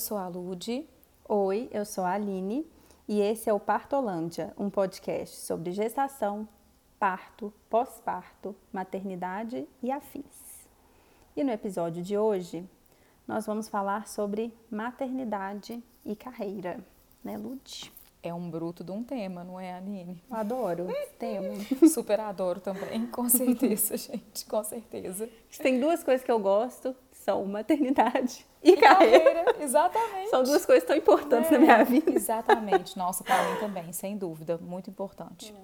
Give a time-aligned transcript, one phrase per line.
[0.00, 0.88] sou a Lude.
[1.28, 2.66] Oi, eu sou a Aline
[3.06, 6.48] e esse é o Partolândia, um podcast sobre gestação,
[6.98, 10.66] parto, pós-parto, maternidade e afins.
[11.36, 12.66] E no episódio de hoje,
[13.28, 16.80] nós vamos falar sobre maternidade e carreira,
[17.22, 17.92] né, Lude?
[18.22, 20.22] É um bruto de um tema, não é, Aline?
[20.30, 21.54] Eu adoro esse tema.
[21.90, 25.28] Super adoro também, com certeza, gente, com certeza.
[25.58, 29.20] Tem duas coisas que eu gosto, são maternidade e, e carreira.
[29.20, 29.62] carreira.
[29.62, 30.30] Exatamente.
[30.30, 32.10] São duas coisas tão importantes é, na minha vida.
[32.10, 32.96] Exatamente.
[32.96, 35.54] Nossa, para mim também, sem dúvida, muito importante.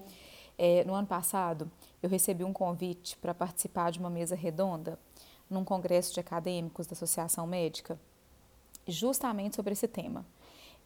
[0.58, 1.70] É, no ano passado,
[2.02, 4.98] eu recebi um convite para participar de uma mesa redonda
[5.48, 7.98] num congresso de acadêmicos da Associação Médica,
[8.86, 10.24] justamente sobre esse tema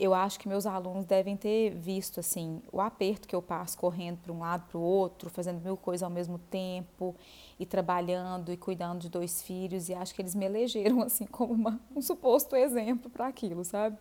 [0.01, 4.17] eu acho que meus alunos devem ter visto assim o aperto que eu passo correndo
[4.17, 7.15] para um lado para o outro, fazendo mil coisas ao mesmo tempo
[7.59, 11.53] e trabalhando e cuidando de dois filhos e acho que eles me elegeram assim como
[11.53, 13.99] uma, um suposto exemplo para aquilo, sabe?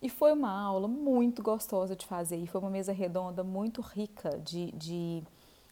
[0.00, 4.30] E foi uma aula muito gostosa de fazer e foi uma mesa redonda muito rica
[4.38, 5.22] de, de,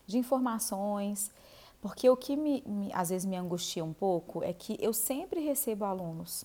[0.07, 1.33] de informações,
[1.81, 5.41] porque o que me, me, às vezes me angustia um pouco é que eu sempre
[5.41, 6.45] recebo alunos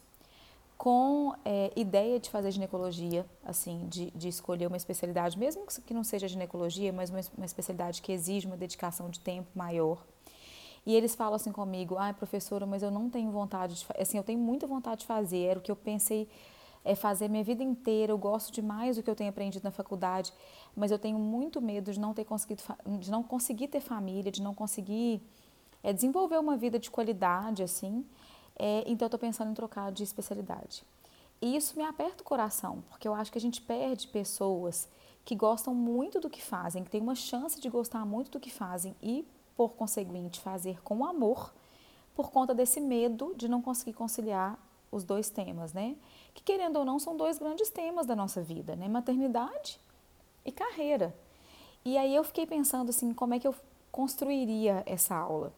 [0.82, 6.04] com é, ideia de fazer ginecologia, assim, de, de, escolher uma especialidade, mesmo que não
[6.04, 10.04] seja ginecologia, mas uma, uma, especialidade que exige uma dedicação de tempo maior.
[10.84, 14.24] E eles falam assim comigo, ai professora, mas eu não tenho vontade de assim, eu
[14.24, 16.28] tenho muita vontade de fazer, era o que eu pensei
[16.84, 20.34] é fazer minha vida inteira, eu gosto demais do que eu tenho aprendido na faculdade,
[20.76, 22.64] mas eu tenho muito medo de não ter conseguido,
[23.00, 25.22] de não conseguir ter família, de não conseguir
[25.84, 28.04] é, desenvolver uma vida de qualidade, assim,
[28.64, 30.84] é, então, eu estou pensando em trocar de especialidade.
[31.42, 34.88] E isso me aperta o coração, porque eu acho que a gente perde pessoas
[35.26, 38.52] que gostam muito do que fazem, que têm uma chance de gostar muito do que
[38.52, 41.52] fazem e, por conseguinte, fazer com amor,
[42.16, 44.60] por conta desse medo de não conseguir conciliar
[44.92, 45.96] os dois temas, né?
[46.32, 48.88] Que querendo ou não são dois grandes temas da nossa vida, né?
[48.88, 49.80] Maternidade
[50.46, 51.16] e carreira.
[51.84, 53.56] E aí eu fiquei pensando assim, como é que eu
[53.92, 55.52] construiria essa aula?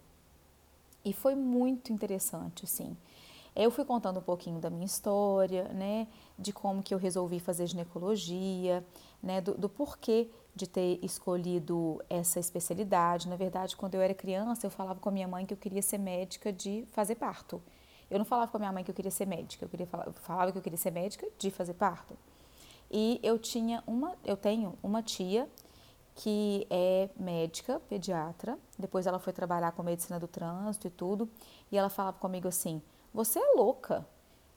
[1.04, 2.96] E foi muito interessante, assim.
[3.56, 6.08] Eu fui contando um pouquinho da minha história, né,
[6.40, 8.84] de como que eu resolvi fazer ginecologia,
[9.22, 13.30] né, do, do, porquê de ter escolhido essa especialidade.
[13.30, 15.84] Na verdade, quando eu era criança, eu falava com a minha mãe que eu queria
[15.84, 17.62] ser médica de fazer parto.
[18.10, 20.08] Eu não falava com a minha mãe que eu queria ser médica, eu, queria falar,
[20.08, 22.18] eu falava que eu queria ser médica de fazer parto.
[22.90, 25.48] E eu tinha uma, eu tenho uma tia
[26.16, 28.58] que é médica, pediatra.
[28.78, 31.30] Depois ela foi trabalhar com medicina do trânsito e tudo.
[31.72, 32.82] E ela falava comigo assim:
[33.14, 34.06] Você é louca.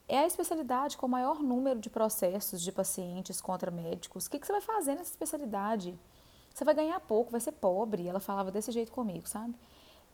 [0.08, 4.26] É a especialidade com o maior número de processos de pacientes contra médicos.
[4.26, 5.98] O que, que você vai fazer nessa especialidade?
[6.54, 8.06] Você vai ganhar pouco, vai ser pobre.
[8.06, 9.54] Ela falava desse jeito comigo, sabe?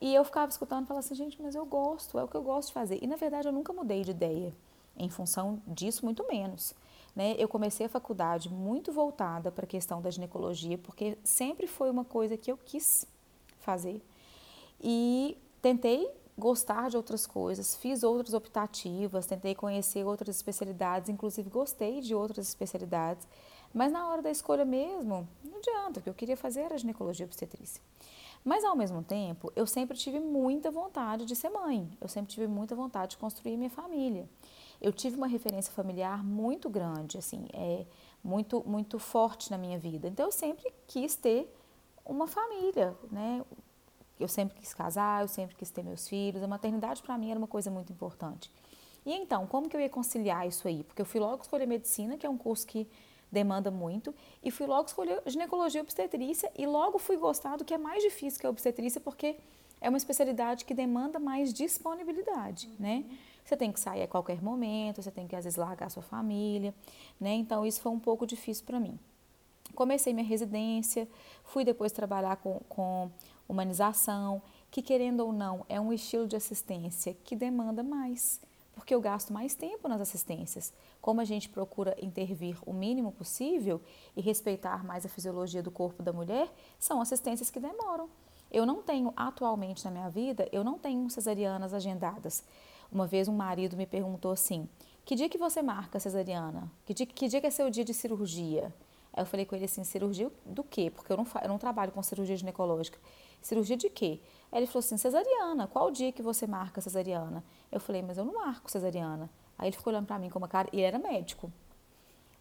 [0.00, 2.42] E eu ficava escutando e falava assim: Gente, mas eu gosto, é o que eu
[2.42, 2.98] gosto de fazer.
[3.02, 4.54] E na verdade eu nunca mudei de ideia
[4.97, 6.75] em função disso, muito menos.
[7.15, 7.34] Né?
[7.39, 12.05] Eu comecei a faculdade muito voltada para a questão da ginecologia, porque sempre foi uma
[12.05, 13.06] coisa que eu quis
[13.61, 14.03] fazer.
[14.81, 22.00] E tentei gostar de outras coisas, fiz outras optativas, tentei conhecer outras especialidades, inclusive gostei
[22.00, 23.29] de outras especialidades,
[23.73, 27.27] mas na hora da escolha mesmo, não adianta, o que eu queria fazer era ginecologia
[27.27, 27.83] obstetrícia.
[28.44, 32.47] Mas ao mesmo tempo, eu sempre tive muita vontade de ser mãe, eu sempre tive
[32.47, 34.27] muita vontade de construir minha família
[34.82, 37.87] eu tive uma referência familiar muito grande, assim, é
[38.22, 40.09] muito muito forte na minha vida.
[40.09, 41.48] Então eu sempre quis ter
[42.04, 43.44] uma família, né?
[44.19, 46.43] Eu sempre quis casar, eu sempre quis ter meus filhos.
[46.43, 48.50] A maternidade para mim era uma coisa muito importante.
[49.06, 50.82] E então, como que eu ia conciliar isso aí?
[50.82, 52.88] Porque eu fui logo escolher medicina, que é um curso que
[53.31, 57.72] demanda muito, e fui logo escolher ginecologia e obstetrícia e logo fui gostar do que
[57.72, 59.37] é mais difícil que a obstetrícia, porque
[59.81, 63.04] é uma especialidade que demanda mais disponibilidade, né?
[63.44, 66.03] Você tem que sair a qualquer momento, você tem que às vezes largar a sua
[66.03, 66.75] família,
[67.20, 67.34] né?
[67.34, 68.99] Então isso foi um pouco difícil para mim.
[69.75, 71.08] Comecei minha residência,
[71.44, 73.11] fui depois trabalhar com, com
[73.49, 78.40] humanização, que querendo ou não é um estilo de assistência que demanda mais,
[78.75, 80.72] porque eu gasto mais tempo nas assistências.
[81.00, 83.81] Como a gente procura intervir o mínimo possível
[84.17, 88.08] e respeitar mais a fisiologia do corpo da mulher, são assistências que demoram.
[88.50, 92.44] Eu não tenho atualmente na minha vida, eu não tenho cesarianas agendadas.
[92.93, 94.69] Uma vez um marido me perguntou assim:
[95.03, 96.71] que dia que você marca cesariana?
[96.85, 98.73] Que dia, que dia que é seu dia de cirurgia?
[99.15, 100.91] Aí eu falei com ele assim: cirurgia do quê?
[100.94, 102.99] Porque eu não, eu não trabalho com cirurgia ginecológica.
[103.41, 104.21] Cirurgia de quê?
[104.53, 105.67] Aí ele falou assim: cesariana.
[105.67, 107.43] Qual dia que você marca cesariana?
[107.71, 109.31] Eu falei: mas eu não marco cesariana.
[109.59, 111.50] Aí ele ficou olhando para mim com uma cara, e ele era médico.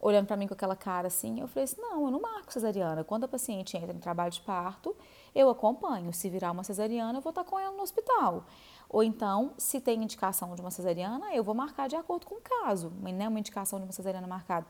[0.02, 1.40] Olhando para mim com aquela cara assim.
[1.40, 3.04] Eu falei assim: não, eu não marco cesariana.
[3.04, 4.96] Quando a paciente entra em trabalho de parto,
[5.34, 6.12] eu acompanho.
[6.14, 8.46] Se virar uma cesariana, eu vou estar com ela no hospital.
[8.90, 12.42] Ou então, se tem indicação de uma cesariana, eu vou marcar de acordo com o
[12.42, 14.68] caso, mas não é uma indicação de uma cesariana marcada.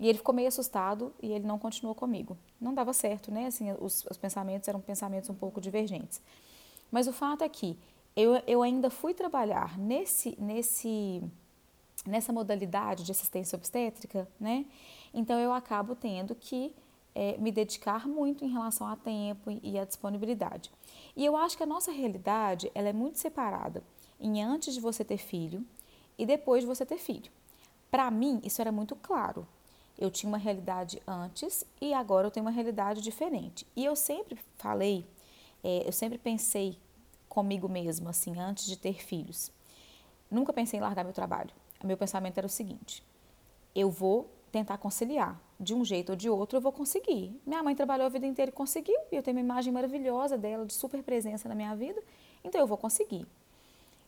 [0.00, 2.36] E ele ficou meio assustado e ele não continuou comigo.
[2.60, 3.46] Não dava certo, né?
[3.46, 6.20] Assim, os, os pensamentos eram pensamentos um pouco divergentes.
[6.90, 7.78] Mas o fato é que
[8.16, 11.22] eu, eu ainda fui trabalhar nesse, nesse,
[12.06, 14.66] nessa modalidade de assistência obstétrica, né?
[15.14, 16.74] Então eu acabo tendo que
[17.14, 20.70] é, me dedicar muito em relação a tempo e a disponibilidade.
[21.16, 23.82] E eu acho que a nossa realidade ela é muito separada
[24.18, 25.64] em antes de você ter filho
[26.18, 27.30] e depois de você ter filho.
[27.90, 29.46] Para mim, isso era muito claro.
[29.98, 33.66] Eu tinha uma realidade antes e agora eu tenho uma realidade diferente.
[33.76, 35.06] E eu sempre falei,
[35.62, 36.78] é, eu sempre pensei
[37.28, 39.50] comigo mesma, assim, antes de ter filhos.
[40.30, 41.50] Nunca pensei em largar meu trabalho.
[41.84, 43.02] Meu pensamento era o seguinte:
[43.74, 45.40] eu vou tentar conciliar.
[45.58, 47.40] De um jeito ou de outro eu vou conseguir.
[47.46, 50.66] Minha mãe trabalhou a vida inteira e conseguiu, e eu tenho uma imagem maravilhosa dela,
[50.66, 52.02] de super presença na minha vida,
[52.42, 53.26] então eu vou conseguir.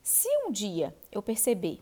[0.02, 1.80] Se um dia eu perceber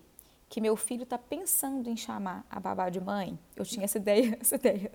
[0.48, 4.36] que meu filho está pensando em chamar a babá de mãe, eu tinha essa ideia,
[4.40, 4.92] essa ideia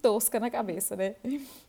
[0.00, 1.16] tosca na cabeça, né?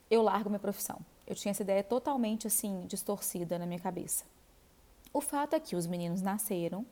[0.10, 1.00] Eu largo minha profissão.
[1.28, 4.24] Eu tinha essa ideia totalmente assim distorcida na minha cabeça.
[5.14, 6.86] O fato é que os meninos nasceram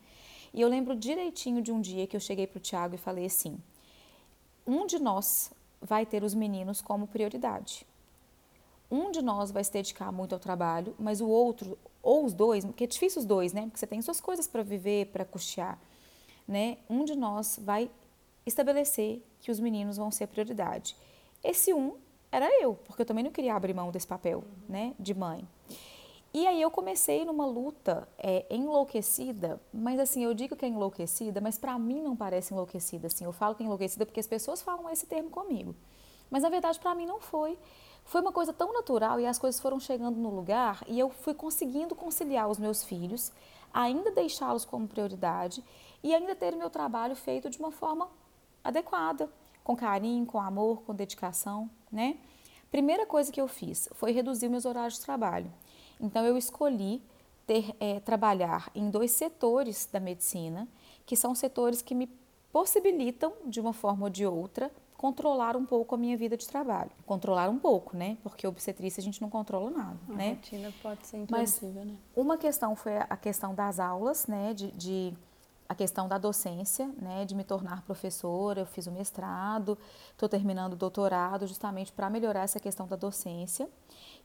[0.52, 3.26] e eu lembro direitinho de um dia que eu cheguei para o Tiago e falei
[3.26, 3.58] assim:
[4.66, 7.86] um de nós vai ter os meninos como prioridade.
[8.90, 12.64] Um de nós vai se dedicar muito ao trabalho, mas o outro, ou os dois,
[12.64, 13.62] porque é difícil os dois, né?
[13.62, 15.78] Porque você tem suas coisas para viver, para custear,
[16.46, 16.78] né?
[16.88, 17.90] Um de nós vai
[18.46, 20.96] estabelecer que os meninos vão ser a prioridade.
[21.44, 21.96] Esse um
[22.32, 25.46] era eu, porque eu também não queria abrir mão desse papel, né, de mãe.
[26.32, 31.40] E aí eu comecei numa luta é, enlouquecida, mas assim, eu digo que é enlouquecida,
[31.40, 34.60] mas para mim não parece enlouquecida, assim, eu falo que é enlouquecida porque as pessoas
[34.60, 35.74] falam esse termo comigo.
[36.30, 37.58] Mas na verdade para mim não foi.
[38.04, 41.32] Foi uma coisa tão natural e as coisas foram chegando no lugar e eu fui
[41.32, 43.32] conseguindo conciliar os meus filhos,
[43.72, 45.64] ainda deixá-los como prioridade
[46.02, 48.08] e ainda ter o meu trabalho feito de uma forma
[48.62, 49.30] adequada,
[49.64, 52.18] com carinho, com amor, com dedicação, né?
[52.70, 55.50] Primeira coisa que eu fiz foi reduzir meus horários de trabalho.
[56.00, 57.02] Então, eu escolhi
[57.46, 60.68] ter, é, trabalhar em dois setores da medicina,
[61.06, 62.08] que são setores que me
[62.52, 66.90] possibilitam, de uma forma ou de outra, controlar um pouco a minha vida de trabalho.
[67.06, 68.18] Controlar um pouco, né?
[68.22, 70.30] Porque obstetrícia a gente não controla nada, a né?
[70.30, 71.94] rotina pode ser imprevisível, né?
[72.16, 74.52] Uma questão foi a questão das aulas, né?
[74.52, 75.14] de, de
[75.68, 79.76] a questão da docência, né, de me tornar professora, eu fiz o mestrado,
[80.10, 83.68] estou terminando o doutorado justamente para melhorar essa questão da docência,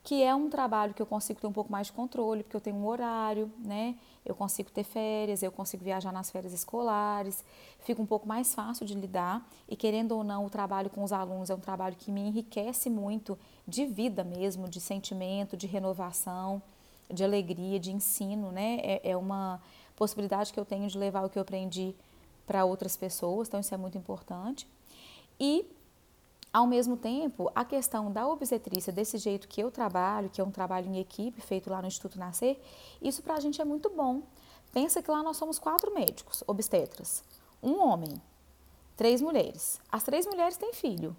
[0.04, 2.62] que é um trabalho que eu consigo ter um pouco mais de controle, porque eu
[2.62, 3.96] tenho um horário, né,
[4.26, 7.44] eu consigo ter férias, eu consigo viajar nas férias escolares,
[7.80, 9.48] fica um pouco mais fácil de lidar.
[9.68, 12.90] E querendo ou não, o trabalho com os alunos é um trabalho que me enriquece
[12.90, 16.62] muito de vida mesmo, de sentimento, de renovação,
[17.10, 19.62] de alegria, de ensino, né, é, é uma
[19.96, 21.96] possibilidade que eu tenho de levar o que eu aprendi
[22.46, 24.68] para outras pessoas, então isso é muito importante.
[25.40, 25.66] E,
[26.54, 30.52] ao mesmo tempo, a questão da obstetrícia, desse jeito que eu trabalho, que é um
[30.52, 32.62] trabalho em equipe, feito lá no Instituto Nascer,
[33.02, 34.22] isso para a gente é muito bom.
[34.72, 37.24] Pensa que lá nós somos quatro médicos obstetras,
[37.62, 38.22] um homem,
[38.96, 39.82] três mulheres.
[39.92, 41.16] As três mulheres têm filho.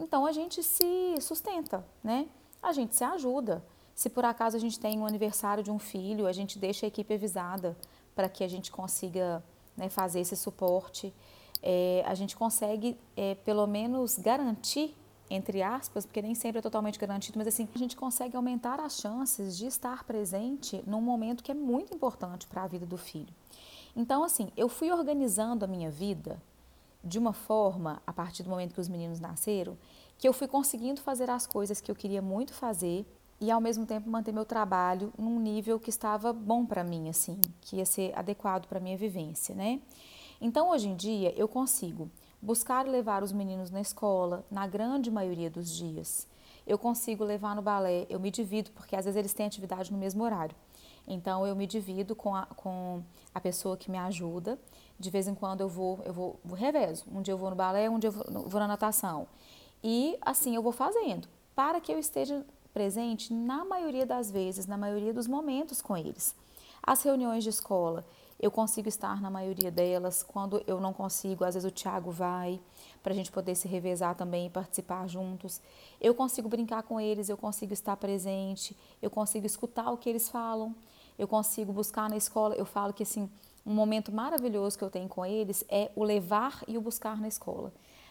[0.00, 2.28] Então a gente se sustenta, né?
[2.60, 3.64] A gente se ajuda.
[3.94, 6.88] Se por acaso a gente tem um aniversário de um filho, a gente deixa a
[6.88, 7.76] equipe avisada
[8.16, 9.44] para que a gente consiga
[9.76, 11.14] né, fazer esse suporte.
[11.62, 14.96] É, a gente consegue, é, pelo menos, garantir,
[15.28, 18.98] entre aspas, porque nem sempre é totalmente garantido, mas assim, a gente consegue aumentar as
[19.00, 23.32] chances de estar presente num momento que é muito importante para a vida do filho.
[23.94, 26.40] Então, assim, eu fui organizando a minha vida
[27.02, 29.76] de uma forma, a partir do momento que os meninos nasceram,
[30.18, 33.06] que eu fui conseguindo fazer as coisas que eu queria muito fazer
[33.40, 37.40] e ao mesmo tempo manter meu trabalho num nível que estava bom para mim, assim,
[37.62, 39.80] que ia ser adequado para minha vivência, né?
[40.40, 45.50] Então, hoje em dia, eu consigo buscar levar os meninos na escola, na grande maioria
[45.50, 46.26] dos dias.
[46.66, 49.98] Eu consigo levar no balé, eu me divido, porque às vezes eles têm atividade no
[49.98, 50.56] mesmo horário.
[51.06, 53.02] Então, eu me divido com a, com
[53.34, 54.58] a pessoa que me ajuda.
[54.98, 57.04] De vez em quando eu vou, eu vou, vou revezo.
[57.12, 59.26] Um dia eu vou no balé, um dia eu vou, vou na natação.
[59.82, 64.76] E assim eu vou fazendo, para que eu esteja presente na maioria das vezes, na
[64.76, 66.34] maioria dos momentos com eles.
[66.82, 68.04] As reuniões de escola,
[68.40, 70.22] eu consigo estar na maioria delas.
[70.22, 72.58] Quando eu não consigo, às vezes o Tiago vai,
[73.02, 75.60] para a gente poder se revezar também e participar juntos.
[76.00, 80.28] Eu consigo brincar com eles, eu consigo estar presente, eu consigo escutar o que eles
[80.30, 80.74] falam,
[81.18, 82.54] eu consigo buscar na escola.
[82.54, 83.30] Eu falo que assim,
[83.64, 87.28] um momento maravilhoso que eu tenho com eles é o levar e o buscar na
[87.28, 87.70] escola.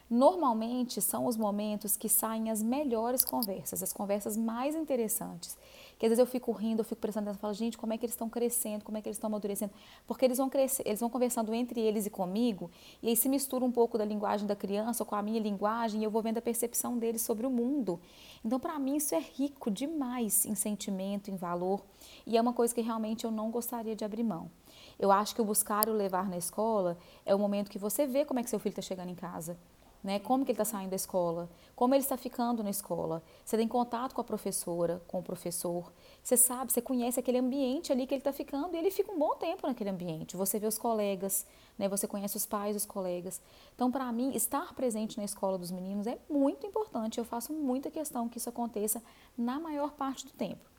[0.10, 5.56] Normalmente são os momentos que saem as melhores conversas, as conversas mais interessantes.
[6.00, 8.06] Que às vezes eu fico rindo, eu fico prestando atenção falo, gente, como é que
[8.06, 9.72] eles estão crescendo, como é que eles estão amadurecendo?
[10.08, 12.72] Porque eles vão crescer, eles vão conversando entre eles e comigo,
[13.04, 16.04] e aí se mistura um pouco da linguagem da criança com a minha linguagem, e
[16.06, 18.00] eu vou vendo a percepção deles sobre o mundo.
[18.44, 21.84] Então, para mim, isso é rico demais em sentimento, em valor,
[22.26, 24.50] e é uma coisa que realmente eu não gostaria de abrir mão.
[24.98, 28.24] Eu acho que o buscar o levar na escola é o momento que você vê
[28.26, 29.58] como é que seu filho está chegando em casa
[30.04, 30.20] né?
[30.20, 31.50] Como que ele está saindo da escola?
[31.76, 33.22] Como ele está ficando na escola?
[33.44, 35.92] Você tem contato com a professora, com o professor?
[36.24, 39.20] Você sabe, você conhece aquele ambiente ali que ele está ficando e ele fica um
[39.20, 40.38] bom tempo naquele ambiente.
[40.38, 41.46] Você vê os colegas,
[41.78, 41.88] né?
[41.90, 43.42] Você conhece os pais dos colegas.
[43.76, 47.18] Então, para mim, estar presente na escola dos meninos é muito importante.
[47.18, 49.02] Eu faço muita questão que isso aconteça
[49.38, 50.70] na maior parte do tempo.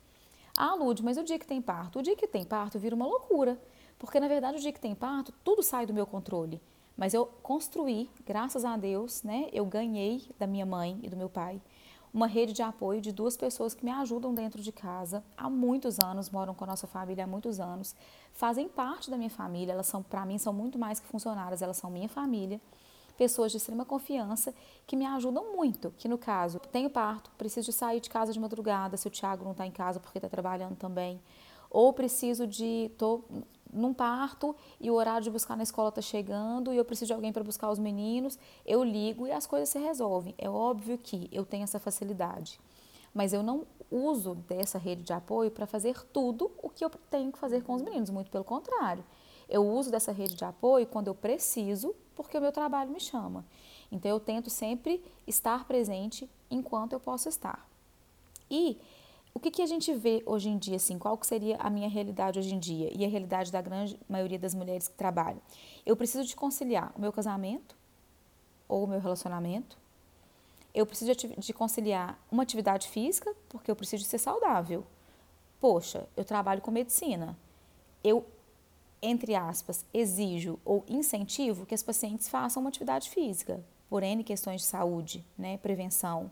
[0.57, 1.99] Ah, Lud, mas o dia que tem parto?
[1.99, 3.59] O dia que tem parto vira uma loucura.
[3.97, 6.61] Porque, na verdade, o dia que tem parto, tudo sai do meu controle.
[7.01, 9.49] Mas eu construí, graças a Deus, né?
[9.51, 11.59] Eu ganhei da minha mãe e do meu pai
[12.13, 15.99] uma rede de apoio de duas pessoas que me ajudam dentro de casa há muitos
[15.99, 17.95] anos, moram com a nossa família há muitos anos,
[18.33, 21.77] fazem parte da minha família, elas são para mim são muito mais que funcionárias, elas
[21.77, 22.61] são minha família.
[23.17, 24.53] Pessoas de extrema confiança
[24.85, 25.91] que me ajudam muito.
[25.97, 29.43] Que no caso, tenho parto, preciso de sair de casa de madrugada se o Thiago
[29.43, 31.19] não está em casa porque está trabalhando também.
[31.67, 32.91] Ou preciso de.
[32.97, 33.23] Tô,
[33.73, 37.13] num parto e o horário de buscar na escola está chegando e eu preciso de
[37.13, 40.35] alguém para buscar os meninos, eu ligo e as coisas se resolvem.
[40.37, 42.59] É óbvio que eu tenho essa facilidade,
[43.13, 47.31] mas eu não uso dessa rede de apoio para fazer tudo o que eu tenho
[47.31, 49.03] que fazer com os meninos, muito pelo contrário.
[49.49, 53.45] Eu uso dessa rede de apoio quando eu preciso, porque o meu trabalho me chama.
[53.91, 57.69] Então eu tento sempre estar presente enquanto eu posso estar.
[58.49, 58.79] E
[59.33, 61.87] o que, que a gente vê hoje em dia, assim, qual que seria a minha
[61.87, 65.41] realidade hoje em dia e a realidade da grande maioria das mulheres que trabalham?
[65.85, 67.75] Eu preciso de conciliar o meu casamento
[68.67, 69.77] ou o meu relacionamento.
[70.73, 74.85] Eu preciso de, conciliar uma atividade física, porque eu preciso ser saudável.
[75.59, 77.37] Poxa, eu trabalho com medicina.
[78.03, 78.25] Eu,
[79.01, 84.61] entre aspas, exijo ou incentivo que as pacientes façam uma atividade física, por N questões
[84.61, 86.31] de saúde, né, prevenção.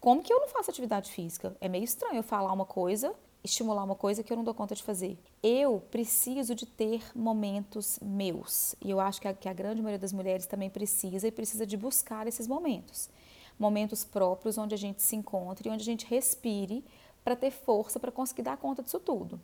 [0.00, 1.56] Como que eu não faço atividade física?
[1.60, 3.12] É meio estranho eu falar uma coisa,
[3.42, 5.18] estimular uma coisa que eu não dou conta de fazer.
[5.42, 8.76] Eu preciso de ter momentos meus.
[8.80, 11.66] E eu acho que a, que a grande maioria das mulheres também precisa e precisa
[11.66, 13.10] de buscar esses momentos.
[13.58, 16.84] Momentos próprios onde a gente se encontre e onde a gente respire
[17.24, 19.40] para ter força para conseguir dar conta disso tudo.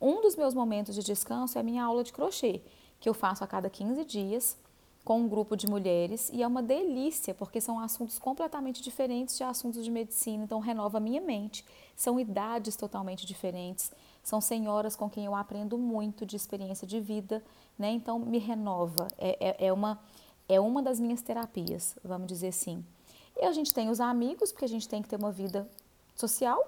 [0.00, 2.62] Um dos meus momentos de descanso é a minha aula de crochê,
[3.00, 4.56] que eu faço a cada 15 dias
[5.06, 9.44] com um grupo de mulheres e é uma delícia, porque são assuntos completamente diferentes de
[9.44, 11.64] assuntos de medicina, então renova minha mente.
[11.94, 17.40] São idades totalmente diferentes, são senhoras com quem eu aprendo muito de experiência de vida,
[17.78, 17.92] né?
[17.92, 19.96] Então me renova, é, é, é uma,
[20.48, 22.84] é uma das minhas terapias, vamos dizer assim.
[23.40, 25.70] E a gente tem os amigos, porque a gente tem que ter uma vida
[26.16, 26.60] social,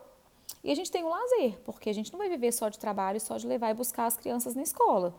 [0.63, 3.21] e a gente tem o lazer, porque a gente não vai viver só de trabalho,
[3.21, 5.13] só de levar e buscar as crianças na escola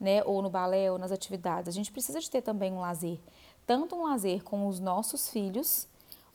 [0.00, 1.68] né, ou no balé ou nas atividades.
[1.68, 3.18] A gente precisa de ter também um lazer,
[3.66, 5.86] tanto um lazer com os nossos filhos,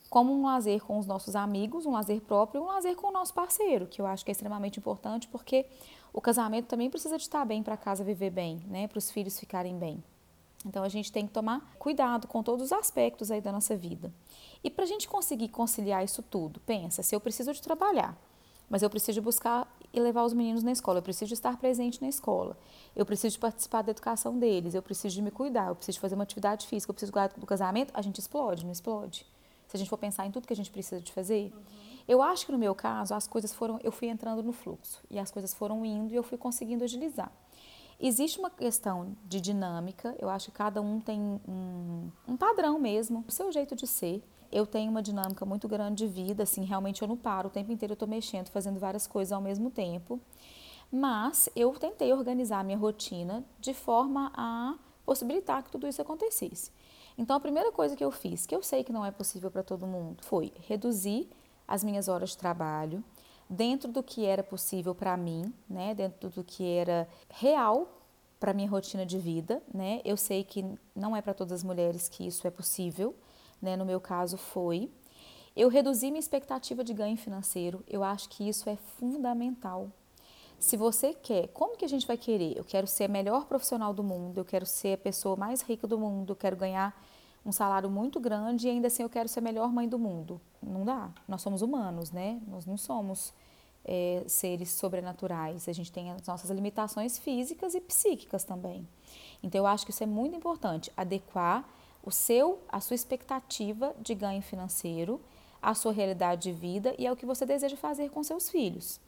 [0.09, 3.33] como um lazer com os nossos amigos, um lazer próprio, um lazer com o nosso
[3.33, 5.65] parceiro, que eu acho que é extremamente importante, porque
[6.11, 9.11] o casamento também precisa de estar bem para a casa viver bem, né, para os
[9.11, 10.03] filhos ficarem bem.
[10.65, 14.11] Então a gente tem que tomar cuidado com todos os aspectos aí da nossa vida.
[14.63, 18.17] E para a gente conseguir conciliar isso tudo, pensa, se eu preciso de trabalhar,
[18.69, 22.01] mas eu preciso buscar e levar os meninos na escola, eu preciso de estar presente
[22.01, 22.57] na escola,
[22.95, 25.99] eu preciso de participar da educação deles, eu preciso de me cuidar, eu preciso de
[26.01, 29.25] fazer uma atividade física, eu preciso do casamento, a gente explode, não explode?
[29.67, 31.53] Se a gente for pensar em tudo que a gente precisa de fazer.
[31.53, 31.61] Uhum.
[32.07, 35.19] Eu acho que no meu caso, as coisas foram, eu fui entrando no fluxo e
[35.19, 37.31] as coisas foram indo e eu fui conseguindo agilizar.
[37.99, 43.23] Existe uma questão de dinâmica, eu acho que cada um tem um, um padrão mesmo,
[43.27, 47.01] o seu jeito de ser eu tenho uma dinâmica muito grande de vida, assim, realmente
[47.01, 50.19] eu não paro, o tempo inteiro eu estou mexendo, fazendo várias coisas ao mesmo tempo.
[50.91, 54.75] Mas eu tentei organizar a minha rotina de forma a
[55.05, 56.71] possibilitar que tudo isso acontecesse.
[57.17, 59.61] Então, a primeira coisa que eu fiz, que eu sei que não é possível para
[59.61, 61.29] todo mundo, foi reduzir
[61.67, 63.03] as minhas horas de trabalho
[63.49, 65.93] dentro do que era possível para mim, né?
[65.93, 67.87] Dentro do que era real
[68.39, 70.01] para minha rotina de vida, né?
[70.05, 70.65] Eu sei que
[70.95, 73.13] não é para todas as mulheres que isso é possível,
[73.61, 73.75] né?
[73.75, 74.89] No meu caso foi.
[75.55, 77.83] Eu reduzi minha expectativa de ganho financeiro.
[77.87, 79.89] Eu acho que isso é fundamental.
[80.59, 82.57] Se você quer, como que a gente vai querer?
[82.57, 85.87] Eu quero ser a melhor profissional do mundo, eu quero ser a pessoa mais rica
[85.87, 86.93] do mundo, eu quero ganhar
[87.45, 90.39] um salário muito grande e ainda assim eu quero ser a melhor mãe do mundo.
[90.61, 91.09] Não dá.
[91.27, 92.41] Nós somos humanos, né?
[92.45, 93.33] Nós não somos
[93.85, 95.69] é, seres sobrenaturais.
[95.69, 98.85] A gente tem as nossas limitações físicas e psíquicas também.
[99.41, 101.67] Então eu acho que isso é muito importante, adequar
[102.03, 105.21] o seu, a sua expectativa de ganho financeiro,
[105.61, 108.99] a sua realidade de vida e é o que você deseja fazer com seus filhos.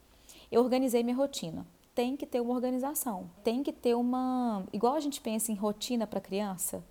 [0.51, 1.65] Eu organizei minha rotina.
[1.93, 4.63] Tem que ter uma organização, tem que ter uma.
[4.71, 6.81] Igual a gente pensa em rotina para criança,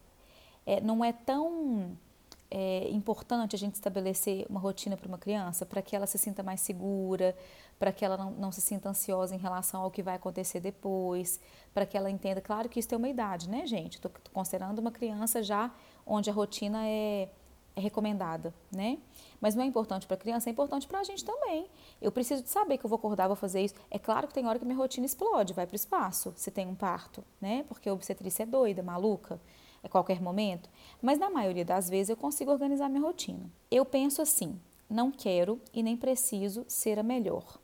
[0.66, 1.96] é, não é tão
[2.50, 6.42] é importante a gente estabelecer uma rotina para uma criança, para que ela se sinta
[6.42, 7.36] mais segura,
[7.78, 11.38] para que ela não, não, se sinta ansiosa em relação ao que vai acontecer depois,
[11.72, 12.40] para que ela entenda.
[12.40, 13.94] Claro que isso tem uma idade, né, gente?
[13.96, 15.72] Estou considerando uma criança já
[16.06, 17.28] onde a rotina é,
[17.76, 18.98] é recomendada, né?
[19.40, 21.66] Mas não é importante para a criança, é importante para a gente também.
[22.00, 23.74] Eu preciso de saber que eu vou acordar, vou fazer isso.
[23.90, 26.66] É claro que tem hora que minha rotina explode, vai para o espaço, se tem
[26.66, 27.64] um parto, né?
[27.68, 29.40] Porque a obstetrícia é doida, maluca
[29.82, 30.68] a qualquer momento,
[31.00, 33.50] mas na maioria das vezes eu consigo organizar minha rotina.
[33.70, 37.58] Eu penso assim: não quero e nem preciso ser a melhor.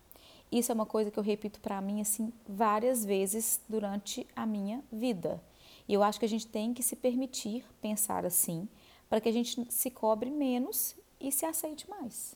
[0.50, 4.83] Isso é uma coisa que eu repito para mim assim várias vezes durante a minha
[4.93, 5.43] vida.
[5.88, 8.69] E eu acho que a gente tem que se permitir pensar assim,
[9.09, 12.35] para que a gente se cobre menos e se aceite mais,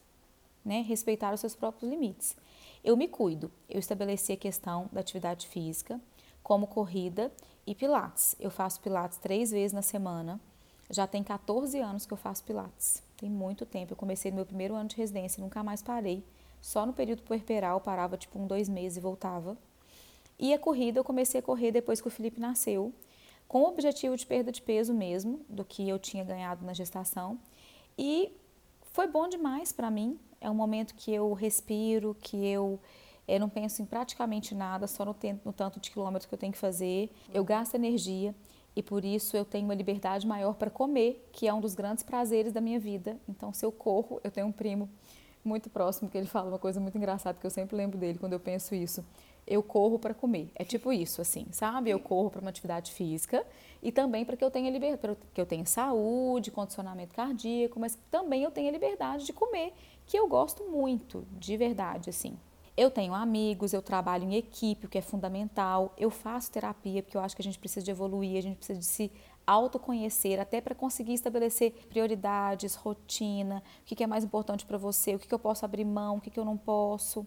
[0.65, 0.83] né?
[0.83, 2.37] Respeitar os seus próprios limites.
[2.83, 3.51] Eu me cuido.
[3.69, 6.01] Eu estabeleci a questão da atividade física,
[6.43, 7.31] como corrida
[7.67, 8.35] e Pilates.
[8.41, 10.41] Eu faço Pilates três vezes na semana.
[10.89, 13.03] Já tem 14 anos que eu faço Pilates.
[13.17, 13.93] Tem muito tempo.
[13.93, 16.25] Eu comecei no meu primeiro ano de residência, nunca mais parei.
[16.61, 19.57] Só no período puerperal parava tipo um, dois meses e voltava.
[20.39, 22.95] E a corrida eu comecei a correr depois que o Felipe nasceu,
[23.51, 27.37] com o objetivo de perda de peso mesmo, do que eu tinha ganhado na gestação.
[27.99, 28.33] E
[28.93, 30.21] foi bom demais para mim.
[30.41, 32.79] É um momento que eu respiro, que eu
[33.27, 36.39] eu não penso em praticamente nada, só no, tempo, no tanto de quilômetros que eu
[36.39, 37.11] tenho que fazer.
[37.35, 38.37] Eu gasto energia
[38.77, 42.05] e por isso eu tenho uma liberdade maior para comer, que é um dos grandes
[42.05, 43.19] prazeres da minha vida.
[43.29, 44.89] Então, se eu corro, eu tenho um primo
[45.45, 48.33] muito próximo que ele fala uma coisa muito engraçada que eu sempre lembro dele quando
[48.33, 49.05] eu penso isso.
[49.51, 50.53] Eu corro para comer.
[50.55, 51.91] É tipo isso, assim, sabe?
[51.91, 53.45] Eu corro para uma atividade física
[53.83, 58.45] e também para que eu tenha liberdade, que eu tenha saúde, condicionamento cardíaco, mas também
[58.45, 59.73] eu tenha liberdade de comer,
[60.07, 62.39] que eu gosto muito, de verdade, assim.
[62.77, 65.93] Eu tenho amigos, eu trabalho em equipe, o que é fundamental.
[65.99, 68.79] Eu faço terapia, porque eu acho que a gente precisa de evoluir, a gente precisa
[68.79, 69.11] de se
[69.45, 75.19] autoconhecer, até para conseguir estabelecer prioridades, rotina, o que é mais importante para você, o
[75.19, 77.27] que eu posso abrir mão, o que eu não posso.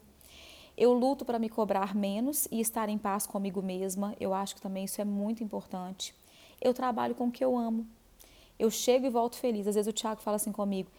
[0.78, 4.16] Eu luto para me cobrar menos e estar em paz comigo mesma.
[4.20, 6.16] Eu acho que também isso é muito importante.
[6.60, 7.86] Eu trabalho com o que eu amo.
[8.58, 9.68] Eu chego e volto feliz.
[9.68, 10.90] Às vezes o Tiago fala assim comigo: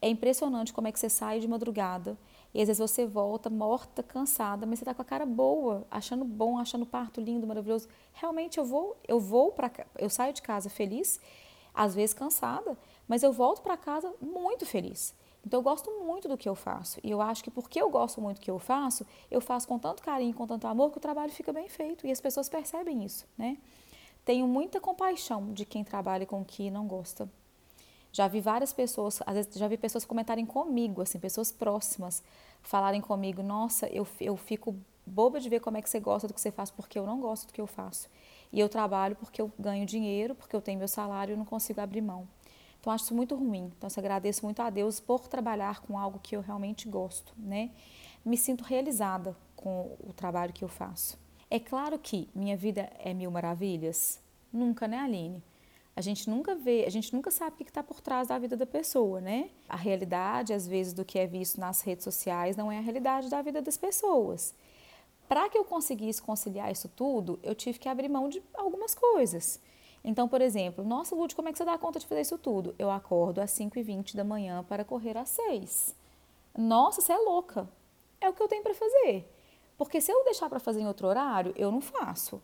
[0.00, 2.16] é impressionante como é que você sai de madrugada
[2.54, 6.24] e às vezes você volta morta, cansada, mas você está com a cara boa, achando
[6.24, 7.88] bom, achando parto lindo, maravilhoso.
[8.12, 11.20] Realmente eu vou, eu vou para eu saio de casa feliz,
[11.74, 15.12] às vezes cansada, mas eu volto para casa muito feliz.
[15.46, 16.98] Então eu gosto muito do que eu faço.
[17.02, 19.78] E eu acho que porque eu gosto muito do que eu faço, eu faço com
[19.78, 22.06] tanto carinho, com tanto amor, que o trabalho fica bem feito.
[22.06, 23.58] E as pessoas percebem isso, né?
[24.24, 27.28] Tenho muita compaixão de quem trabalha com o que não gosta.
[28.10, 32.22] Já vi várias pessoas, às vezes já vi pessoas comentarem comigo, assim, pessoas próximas,
[32.62, 36.32] falarem comigo, nossa, eu, eu fico boba de ver como é que você gosta do
[36.32, 38.08] que você faz, porque eu não gosto do que eu faço.
[38.52, 41.80] E eu trabalho porque eu ganho dinheiro, porque eu tenho meu salário e não consigo
[41.80, 42.26] abrir mão.
[42.84, 43.72] Então, acho isso muito ruim.
[43.78, 47.70] Então, eu agradeço muito a Deus por trabalhar com algo que eu realmente gosto, né?
[48.22, 51.18] Me sinto realizada com o trabalho que eu faço.
[51.50, 54.20] É claro que minha vida é mil maravilhas?
[54.52, 55.42] Nunca, né, Aline?
[55.96, 58.54] a gente nunca vê, a gente nunca sabe o que está por trás da vida
[58.54, 59.48] da pessoa, né?
[59.66, 63.30] A realidade, às vezes, do que é visto nas redes sociais não é a realidade
[63.30, 64.54] da vida das pessoas.
[65.26, 69.58] Para que eu conseguisse conciliar isso tudo, eu tive que abrir mão de algumas coisas.
[70.04, 72.74] Então, por exemplo, nossa, Lud, como é que você dá conta de fazer isso tudo?
[72.78, 75.96] Eu acordo às 5h20 da manhã para correr às 6
[76.56, 77.66] Nossa, você é louca.
[78.20, 79.26] É o que eu tenho para fazer.
[79.78, 82.40] Porque se eu deixar para fazer em outro horário, eu não faço.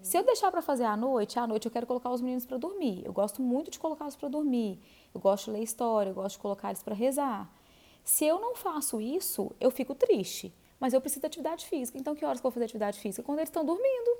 [0.00, 2.56] Se eu deixar para fazer à noite, à noite eu quero colocar os meninos para
[2.56, 3.02] dormir.
[3.04, 4.78] Eu gosto muito de colocá-los para dormir.
[5.12, 7.50] Eu gosto de ler história, eu gosto de colocar eles para rezar.
[8.04, 10.54] Se eu não faço isso, eu fico triste.
[10.78, 11.98] Mas eu preciso de atividade física.
[11.98, 13.22] Então, que horas que eu vou fazer atividade física?
[13.22, 14.18] Quando eles estão dormindo.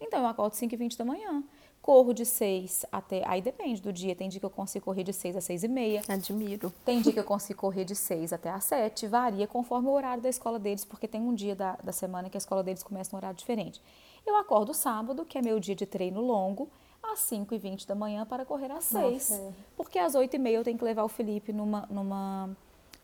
[0.00, 1.42] Então, eu acordo 5 e 20 da manhã.
[1.86, 3.22] Corro de 6 até.
[3.28, 4.16] Aí depende do dia.
[4.16, 6.02] Tem dia que eu consigo correr de 6 a 6 e meia.
[6.08, 6.74] Admiro.
[6.84, 9.06] Tem dia que eu consigo correr de 6 até às 7.
[9.06, 12.36] Varia conforme o horário da escola deles, porque tem um dia da, da semana que
[12.36, 13.80] a escola deles começa num horário diferente.
[14.26, 16.68] Eu acordo sábado, que é meu dia de treino longo,
[17.00, 19.30] às 5h20 da manhã para correr às 6.
[19.30, 19.52] É.
[19.76, 22.50] Porque às 8h30 eu tenho que levar o Felipe numa, numa,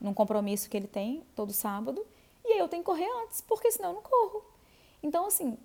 [0.00, 2.04] num compromisso que ele tem todo sábado.
[2.44, 4.42] E aí eu tenho que correr antes, porque senão eu não corro.
[5.00, 5.56] Então, assim,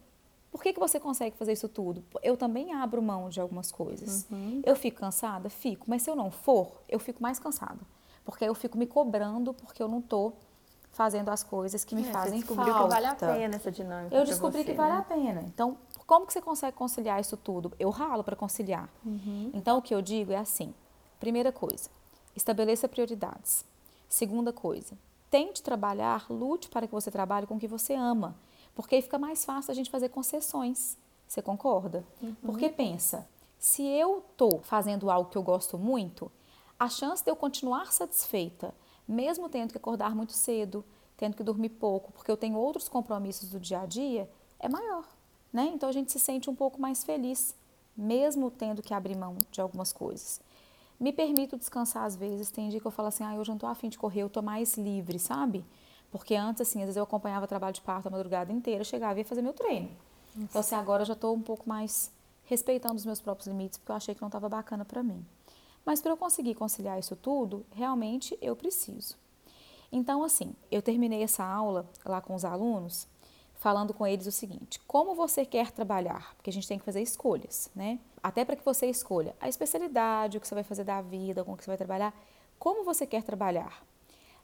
[0.52, 2.04] por que, que você consegue fazer isso tudo?
[2.24, 4.26] Eu também abro mão de algumas coisas.
[4.32, 4.62] Uhum.
[4.66, 5.50] Eu fico cansada?
[5.50, 5.86] Fico.
[5.88, 7.80] Mas se eu não for, eu fico mais cansada.
[8.26, 10.38] Porque eu fico me cobrando porque eu não estou
[10.92, 12.72] fazendo as coisas que me é, fazem você falta.
[12.72, 14.16] que vale a pena essa dinâmica.
[14.16, 15.00] Eu descobri você, que vale né?
[15.00, 15.42] a pena.
[15.46, 17.72] Então, Como que você consegue conciliar isso tudo?
[17.78, 18.90] Eu ralo para conciliar.
[19.06, 19.52] Uhum.
[19.54, 20.74] Então, o que eu digo é assim:
[21.20, 21.90] primeira coisa,
[22.36, 23.64] estabeleça prioridades.
[24.10, 24.98] Segunda coisa,
[25.30, 28.36] tente trabalhar, lute para que você trabalhe com o que você ama,
[28.78, 30.96] porque aí fica mais fácil a gente fazer concessões.
[31.28, 32.06] Você concorda?
[32.22, 32.36] Uhum.
[32.44, 36.32] Porque pensa, se eu estou fazendo algo que eu gosto muito,
[36.80, 38.72] a chance de eu continuar satisfeita,
[39.08, 40.86] mesmo tendo que acordar muito cedo,
[41.18, 45.06] tendo que dormir pouco, porque eu tenho outros compromissos do dia a dia, é maior.
[45.52, 45.72] Né?
[45.74, 47.56] Então a gente se sente um pouco mais feliz,
[47.98, 50.40] mesmo tendo que abrir mão de algumas coisas.
[51.00, 53.58] Me permito descansar às vezes, tem dia que eu falo assim, ah, hoje eu não
[53.58, 55.66] tô afim de correr, eu tô mais livre, sabe?
[56.12, 59.20] Porque antes, assim, às vezes eu acompanhava o trabalho de parto a madrugada inteira, chegava
[59.20, 59.90] e ia fazer meu treino.
[60.36, 60.50] Nossa.
[60.50, 62.12] Então, assim, agora eu já estou um pouco mais
[62.46, 65.26] respeitando os meus próprios limites, porque eu achei que não estava bacana para mim.
[65.86, 69.16] Mas para eu conseguir conciliar isso tudo, realmente eu preciso.
[69.92, 73.08] Então, assim, eu terminei essa aula lá com os alunos,
[73.56, 76.36] falando com eles o seguinte: como você quer trabalhar?
[76.36, 78.00] Porque a gente tem que fazer escolhas, né?
[78.22, 81.54] Até para que você escolha a especialidade, o que você vai fazer da vida, com
[81.54, 82.14] o que você vai trabalhar.
[82.60, 83.82] Como você quer trabalhar?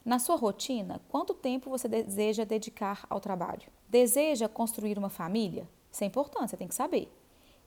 [0.04, 3.70] Na sua rotina, quanto tempo você deseja dedicar ao trabalho?
[3.88, 5.66] Deseja construir uma família?
[5.90, 7.10] Isso é importante, você tem que saber.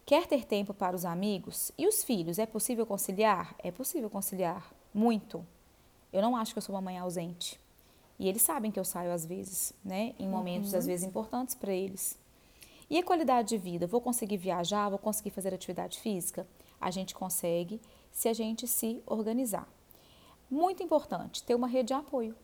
[0.06, 1.71] Quer ter tempo para os amigos?
[1.78, 2.38] E os filhos?
[2.38, 3.56] É possível conciliar?
[3.58, 4.71] É possível conciliar.
[4.93, 5.45] Muito.
[6.13, 7.60] Eu não acho que eu sou uma mãe ausente.
[8.19, 10.13] E eles sabem que eu saio às vezes, né?
[10.17, 10.80] Em momentos, uhum.
[10.80, 12.17] às vezes, importantes para eles.
[12.89, 13.86] E a qualidade de vida?
[13.86, 14.89] Vou conseguir viajar?
[14.89, 16.47] Vou conseguir fazer atividade física?
[16.80, 19.67] A gente consegue se a gente se organizar.
[20.49, 22.36] Muito importante, ter uma rede de apoio.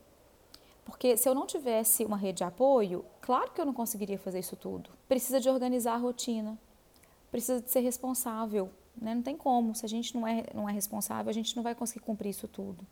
[0.85, 4.39] Porque se eu não tivesse uma rede de apoio, claro que eu não conseguiria fazer
[4.39, 4.89] isso tudo.
[5.07, 6.59] Precisa de organizar a rotina,
[7.31, 9.15] precisa de ser responsável, né?
[9.15, 9.73] Não tem como.
[9.73, 12.47] Se a gente não é, não é responsável, a gente não vai conseguir cumprir isso
[12.47, 12.85] tudo.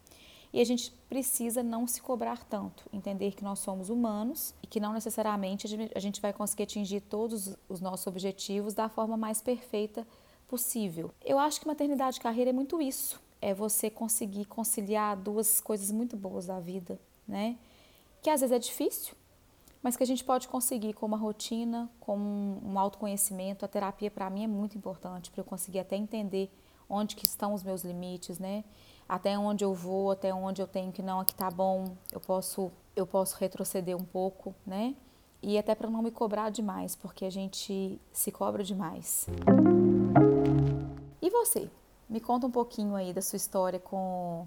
[0.53, 4.81] E a gente precisa não se cobrar tanto, entender que nós somos humanos e que
[4.81, 10.05] não necessariamente a gente vai conseguir atingir todos os nossos objetivos da forma mais perfeita
[10.49, 11.11] possível.
[11.23, 15.91] Eu acho que maternidade e carreira é muito isso, é você conseguir conciliar duas coisas
[15.91, 17.57] muito boas da vida, né?
[18.21, 19.15] Que às vezes é difícil,
[19.81, 23.65] mas que a gente pode conseguir com uma rotina, com um autoconhecimento.
[23.65, 26.51] A terapia para mim é muito importante para eu conseguir até entender
[26.87, 28.63] onde que estão os meus limites, né?
[29.11, 32.71] até onde eu vou, até onde eu tenho que não, aqui tá bom, eu posso,
[32.95, 34.95] eu posso retroceder um pouco, né?
[35.41, 39.27] E até para não me cobrar demais, porque a gente se cobra demais.
[41.21, 41.69] E você?
[42.11, 44.45] Me conta um pouquinho aí da sua história com,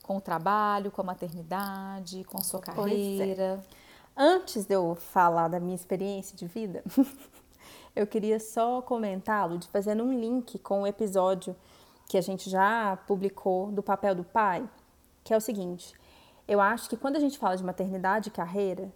[0.00, 2.62] com o trabalho, com a maternidade, com sua é.
[2.62, 3.42] carreira.
[3.42, 3.76] É.
[4.16, 6.84] Antes de eu falar da minha experiência de vida,
[7.96, 11.56] eu queria só comentá-lo, de fazendo um link com o episódio
[12.08, 14.70] que a gente já publicou do papel do pai,
[15.24, 15.92] que é o seguinte:
[16.46, 18.88] eu acho que quando a gente fala de maternidade e carreira,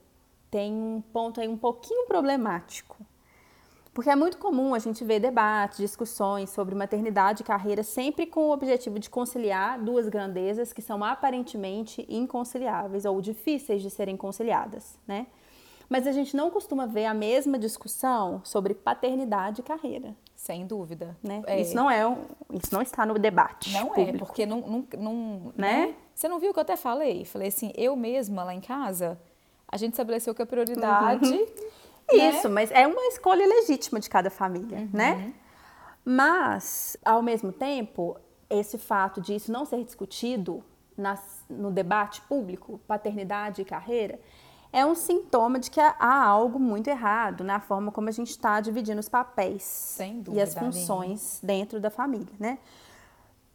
[0.52, 2.96] tem um ponto aí um pouquinho problemático.
[3.94, 8.48] Porque é muito comum a gente ver debates, discussões sobre maternidade e carreira sempre com
[8.48, 14.98] o objetivo de conciliar duas grandezas que são aparentemente inconciliáveis ou difíceis de serem conciliadas,
[15.06, 15.28] né?
[15.88, 20.16] Mas a gente não costuma ver a mesma discussão sobre paternidade e carreira.
[20.34, 21.16] Sem dúvida.
[21.22, 21.42] Né?
[21.46, 21.60] É.
[21.60, 22.16] Isso não é um,
[22.52, 23.72] isso não está no debate.
[23.72, 24.16] Não é, público.
[24.16, 25.86] é, porque não, não, não né?
[25.86, 25.94] né?
[26.12, 27.24] Você não viu o que eu até falei?
[27.24, 29.20] Falei assim, eu mesma lá em casa,
[29.68, 31.28] a gente estabeleceu que a prioridade.
[31.30, 31.46] Uhum.
[32.12, 32.30] Né?
[32.30, 34.88] Isso, mas é uma escolha legítima de cada família, uhum.
[34.92, 35.32] né?
[36.04, 38.16] Mas, ao mesmo tempo,
[38.50, 40.62] esse fato de isso não ser discutido
[40.96, 44.20] nas, no debate público, paternidade e carreira,
[44.72, 48.60] é um sintoma de que há algo muito errado na forma como a gente está
[48.60, 52.58] dividindo os papéis dúvida, e as funções dentro da família, né?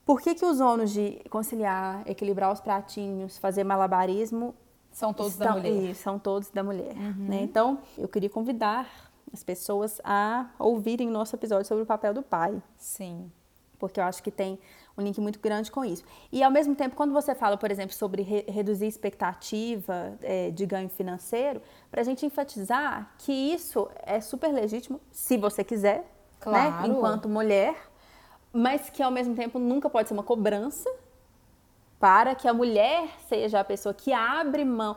[0.06, 4.56] Por que, que os ônus de conciliar, equilibrar os pratinhos, fazer malabarismo
[4.92, 5.96] são todos estão, da mulher?
[5.96, 6.96] São todos da mulher.
[6.96, 7.28] Uhum.
[7.28, 7.42] Né?
[7.42, 8.88] Então, eu queria convidar
[9.32, 12.62] as pessoas a ouvirem nosso episódio sobre o papel do pai.
[12.78, 13.32] Sim.
[13.78, 14.60] Porque eu acho que tem
[14.98, 16.04] um link muito grande com isso.
[16.32, 20.66] E ao mesmo tempo, quando você fala, por exemplo, sobre re reduzir expectativa é, de
[20.66, 26.06] ganho financeiro, para a gente enfatizar que isso é super legítimo, se você quiser, né,
[26.40, 26.82] claro.
[26.82, 27.76] né, enquanto mulher,
[28.52, 30.90] mas que ao mesmo tempo nunca pode ser uma cobrança
[32.00, 34.96] para que a mulher seja a pessoa que abre mão.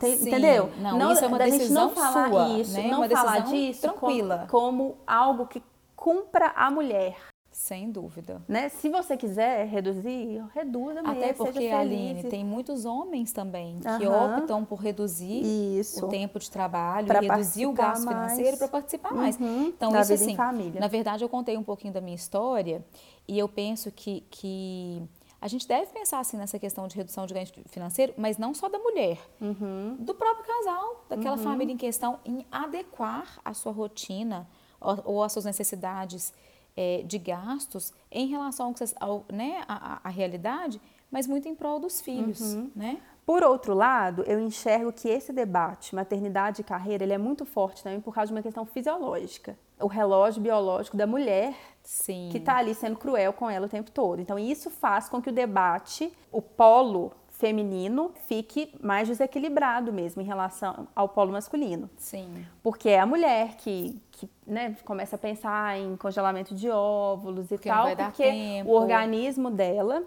[0.00, 0.70] Sim, entendeu?
[0.78, 2.90] Não, não, isso é uma decisão não falar sua, isso, né?
[2.90, 4.46] não uma falar disso tranquila.
[4.48, 5.62] Como, como algo que
[5.96, 7.16] cumpra a mulher.
[7.50, 8.40] Sem dúvida.
[8.46, 8.68] Né?
[8.68, 11.10] Se você quiser reduzir, reduza mesmo.
[11.10, 14.36] Até porque, Aline, tem muitos homens também que uhum.
[14.36, 16.04] optam por reduzir isso.
[16.06, 18.32] o tempo de trabalho, pra reduzir o gasto mais.
[18.32, 19.16] financeiro para participar uhum.
[19.16, 19.40] mais.
[19.40, 20.36] Então, da isso assim,
[20.78, 22.84] na verdade, eu contei um pouquinho da minha história
[23.26, 25.02] e eu penso que, que
[25.40, 28.68] a gente deve pensar assim nessa questão de redução de ganho financeiro, mas não só
[28.68, 29.96] da mulher, uhum.
[29.98, 31.42] do próprio casal, daquela uhum.
[31.42, 34.48] família em questão, em adequar a sua rotina
[34.80, 36.34] ou, ou as suas necessidades
[36.76, 42.00] é, de gastos em relação ao, né, à, à realidade, mas muito em prol dos
[42.00, 42.70] filhos, uhum.
[42.74, 43.00] né?
[43.24, 47.82] Por outro lado, eu enxergo que esse debate, maternidade e carreira, ele é muito forte
[47.82, 49.58] também por causa de uma questão fisiológica.
[49.78, 51.54] O relógio biológico da mulher
[51.88, 52.28] Sim.
[52.30, 54.20] que está ali sendo cruel com ela o tempo todo.
[54.20, 60.24] Então, isso faz com que o debate, o polo feminino fique mais desequilibrado mesmo em
[60.24, 61.88] relação ao polo masculino.
[61.96, 62.44] Sim.
[62.62, 67.56] Porque é a mulher que, que né, começa a pensar em congelamento de óvulos e
[67.56, 70.02] porque tal, porque o organismo dela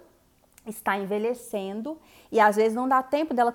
[0.66, 1.98] está envelhecendo
[2.32, 3.54] e às vezes não dá tempo dela,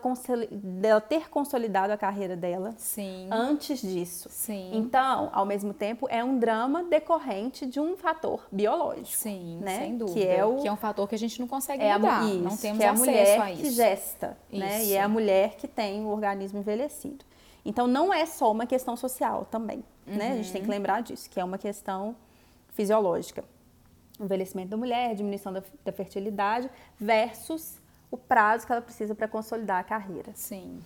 [0.51, 3.29] dela, ter consolidado a carreira dela Sim.
[3.31, 4.29] antes disso.
[4.31, 4.73] Sim.
[4.75, 9.17] Então, ao mesmo tempo, é um drama decorrente de um fator biológico.
[9.17, 9.79] Sim, né?
[9.79, 10.21] sem dúvida.
[10.21, 12.25] Que é, o, que é um fator que a gente não consegue é mudar.
[12.25, 13.63] Isso, não temos que é a mulher a isso.
[13.63, 14.85] que gesta, né?
[14.85, 17.25] E é a mulher que tem o organismo envelhecido.
[17.65, 20.17] Então, não é só uma questão social também, uhum.
[20.17, 20.33] né?
[20.33, 20.75] A gente tem que uhum.
[20.75, 22.17] lembrar disso, que é uma questão
[22.69, 23.45] fisiológica
[24.19, 29.79] envelhecimento da mulher, diminuição da, da fertilidade, versus o prazo que ela precisa para consolidar
[29.79, 30.31] a carreira.
[30.35, 30.81] Sim.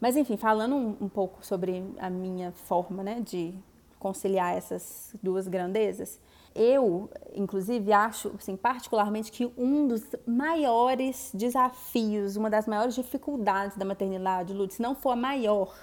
[0.00, 3.54] Mas enfim, falando um, um, pouco sobre a minha forma né, de
[3.98, 6.20] conciliar essas duas grandezas,
[6.54, 13.84] eu, inclusive, acho, assim, particularmente, que um dos maiores desafios, uma das maiores dificuldades da
[13.84, 15.74] maternidade, Lud, se não for a maior,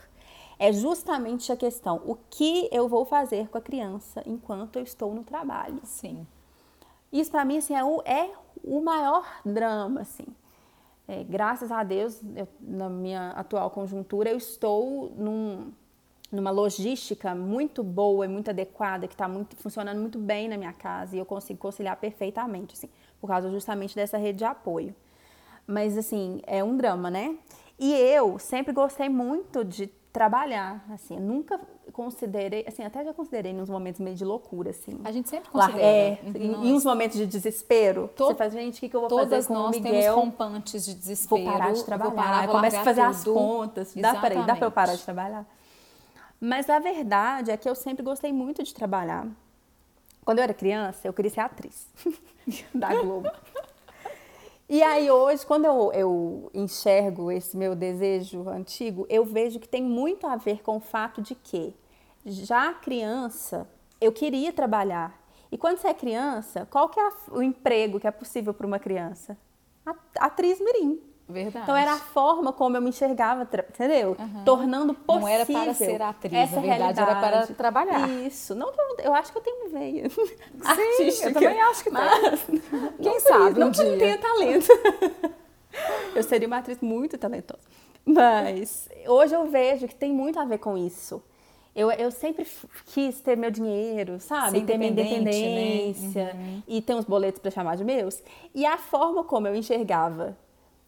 [0.58, 5.14] é justamente a questão: o que eu vou fazer com a criança enquanto eu estou
[5.14, 5.80] no trabalho?
[5.84, 6.26] Sim.
[7.12, 8.32] Isso para mim assim, é, o, é
[8.64, 10.26] o maior drama, assim.
[11.08, 15.72] É, graças a Deus, eu, na minha atual conjuntura, eu estou num,
[16.32, 20.74] numa logística muito boa e muito adequada, que está muito, funcionando muito bem na minha
[20.74, 22.90] casa e eu consigo conciliar perfeitamente, assim,
[23.20, 24.96] por causa justamente dessa rede de apoio.
[25.68, 27.38] Mas, assim, é um drama, né?
[27.78, 31.60] E eu sempre gostei muito de trabalhar, assim, nunca
[31.92, 35.02] considerei, assim, até já considerei nos momentos meio de loucura, assim.
[35.04, 35.82] A gente sempre considera.
[35.82, 39.02] é, em, em uns momentos de desespero, Todo, você faz, gente, o que, que eu
[39.02, 39.82] vou fazer com o Miguel?
[39.82, 41.42] Todas nós temos rompantes de desespero.
[41.44, 43.10] Vou parar de trabalhar, parar, começo a fazer tudo.
[43.10, 45.46] as contas, dá para dá para eu parar de trabalhar?
[46.40, 49.28] Mas a verdade é que eu sempre gostei muito de trabalhar.
[50.24, 51.88] Quando eu era criança, eu queria ser atriz
[52.74, 53.32] da Globo.
[54.74, 59.84] E aí hoje, quando eu, eu enxergo esse meu desejo antigo, eu vejo que tem
[59.84, 61.76] muito a ver com o fato de que,
[62.26, 63.70] já criança,
[64.02, 65.16] eu queria trabalhar.
[65.52, 68.80] E quando você é criança, qual que é o emprego que é possível para uma
[68.80, 69.38] criança?
[70.18, 71.00] Atriz mirim.
[71.28, 71.64] Verdade.
[71.64, 74.16] Então era a forma como eu me enxergava, entendeu?
[74.20, 74.44] Uhum.
[74.44, 75.22] Tornando possível.
[75.22, 77.12] Não era para ser atriz, essa na verdade realidade.
[77.12, 78.10] era para trabalhar.
[78.10, 78.54] Isso.
[78.54, 80.10] Não, eu acho que eu tenho veia.
[80.12, 80.22] Sim,
[80.64, 81.30] artística.
[81.30, 82.62] eu também acho que mas, tem.
[83.02, 83.84] Quem sabe não um dia.
[83.86, 84.68] Não tenha talento.
[86.14, 87.64] eu seria uma atriz muito talentosa.
[88.06, 91.24] Mas hoje eu vejo que tem muito a ver com isso.
[91.74, 92.46] Eu, eu sempre
[92.88, 94.60] quis ter meu dinheiro, sabe?
[94.60, 95.02] Ser ter minha né?
[95.02, 96.34] independência né?
[96.34, 96.64] uhum.
[96.68, 98.22] e ter uns boletos para chamar de meus.
[98.54, 100.38] E a forma como eu enxergava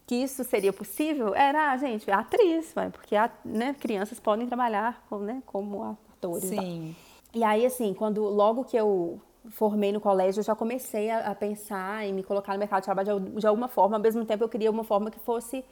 [0.06, 5.98] que isso seria possível era, ah, gente, atriz, porque né, crianças podem trabalhar né, como
[6.12, 6.50] atores.
[6.50, 6.96] Sim.
[7.34, 11.36] E aí, assim, quando logo que eu formei no colégio, eu já comecei a, a
[11.36, 13.98] pensar em me colocar no mercado de trabalho de, de, alguma forma.
[13.98, 15.64] Ao mesmo tempo, eu queria uma forma que fosse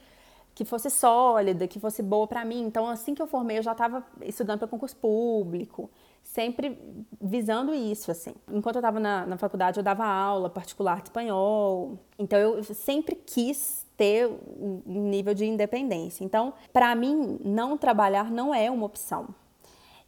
[0.55, 2.61] que fosse sólida, que fosse boa para mim.
[2.61, 5.89] Então, assim que eu formei, eu já estava estudando para concurso público,
[6.21, 6.77] sempre
[7.19, 8.35] visando isso, assim.
[8.51, 11.97] Enquanto eu estava na, na faculdade, eu dava aula particular de espanhol.
[12.19, 16.23] Então, eu sempre quis ter um nível de independência.
[16.23, 19.27] Então, para mim, não trabalhar não é uma opção.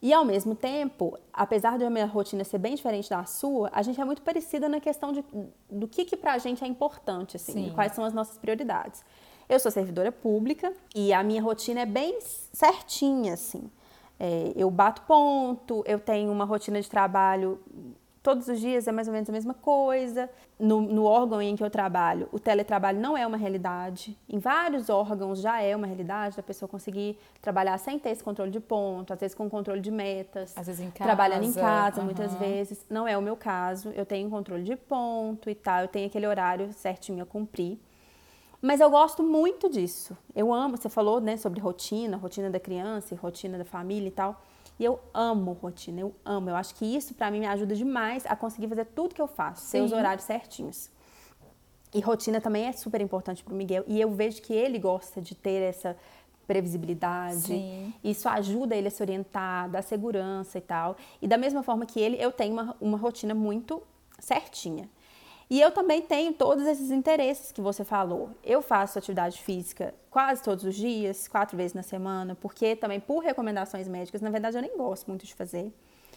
[0.01, 3.81] E ao mesmo tempo, apesar de a minha rotina ser bem diferente da sua, a
[3.81, 5.23] gente é muito parecida na questão de,
[5.69, 9.03] do que, que pra gente é importante, assim, quais são as nossas prioridades.
[9.47, 13.69] Eu sou servidora pública e a minha rotina é bem certinha, assim.
[14.19, 17.59] É, eu bato ponto, eu tenho uma rotina de trabalho
[18.25, 20.27] todos os dias é mais ou menos a mesma coisa.
[20.59, 24.17] No, no, órgão em que eu trabalho, o teletrabalho não é uma realidade.
[24.27, 28.49] Em vários órgãos já é uma realidade da pessoa conseguir trabalhar sem ter esse controle
[28.49, 30.57] de ponto, às vezes com controle de metas.
[30.57, 31.03] Às vezes em casa.
[31.03, 32.05] Trabalhando em casa, uhum.
[32.05, 32.83] muitas vezes.
[32.89, 33.89] Não é o meu caso.
[33.89, 37.77] Eu tenho controle de ponto e tal, eu tenho aquele horário certinho a cumprir.
[38.59, 40.17] Mas eu gosto muito disso.
[40.33, 44.41] Eu amo, você falou né, sobre rotina, rotina da criança, rotina da família e tal.
[44.79, 46.49] E eu amo rotina, eu amo.
[46.49, 49.27] Eu acho que isso para mim me ajuda demais a conseguir fazer tudo que eu
[49.27, 49.79] faço, Sim.
[49.79, 50.89] ter os horários certinhos.
[51.93, 53.85] E rotina também é super importante para o Miguel.
[53.87, 55.95] E eu vejo que ele gosta de ter essa
[56.45, 57.37] previsibilidade.
[57.37, 57.93] Sim.
[58.03, 60.97] Isso ajuda ele a se orientar, dá segurança e tal.
[61.21, 63.81] E da mesma forma que ele, eu tenho uma, uma rotina muito
[64.19, 64.89] certinha.
[65.49, 68.29] E eu também tenho todos esses interesses que você falou.
[68.43, 73.19] Eu faço atividade física quase todos os dias, quatro vezes na semana, porque também por
[73.19, 75.71] recomendações médicas, na verdade eu nem gosto muito de fazer.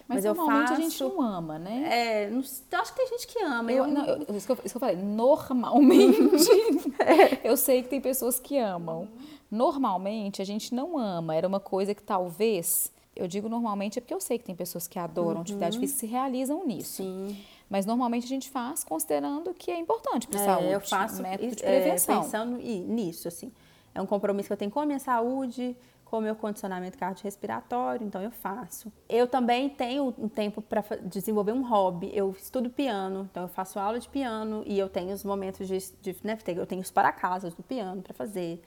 [0.07, 1.89] Mas, mas normalmente faço, a gente não ama, né?
[1.91, 3.71] É, não, acho que tem gente que ama.
[3.71, 6.51] Eu, não, eu, isso, que eu, isso que eu falei, normalmente.
[6.99, 7.47] é.
[7.47, 9.07] Eu sei que tem pessoas que amam.
[9.51, 11.37] Normalmente a gente não ama.
[11.37, 14.89] Era uma coisa que talvez, eu digo normalmente é porque eu sei que tem pessoas
[14.89, 15.43] que adoram uhum.
[15.43, 17.03] atividade física e se realizam nisso.
[17.03, 17.37] Sim.
[17.69, 20.73] Mas normalmente a gente faz considerando que é importante para a é, saúde.
[20.73, 22.15] Eu faço método de prevenção.
[22.15, 23.53] É, pensando nisso, assim.
[23.95, 28.07] É um compromisso que eu tenho com a minha saúde, com o meu condicionamento cardiorrespiratório,
[28.07, 28.91] então eu faço.
[29.09, 32.11] Eu também tenho um tempo para desenvolver um hobby.
[32.15, 35.79] Eu estudo piano, então eu faço aula de piano e eu tenho os momentos de,
[36.01, 38.63] de né, eu tenho os para casas do piano para fazer.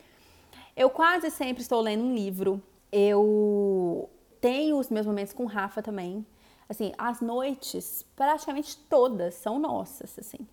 [0.75, 2.61] Eu quase sempre estou lendo um livro.
[2.91, 4.09] Eu
[4.39, 6.25] tenho os meus momentos com o Rafa também.
[6.71, 10.47] Assim, as noites, praticamente todas são nossas, assim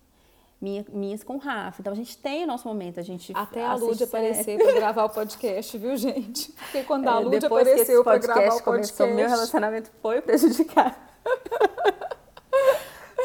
[0.61, 1.81] minha, minhas com o Rafa.
[1.81, 5.05] Então a gente tem o nosso momento, a gente Até a Lud aparecer para gravar
[5.05, 6.51] o podcast, viu, gente?
[6.51, 10.95] Porque quando a é, Lud apareceu para gravar o podcast, meu relacionamento foi prejudicado.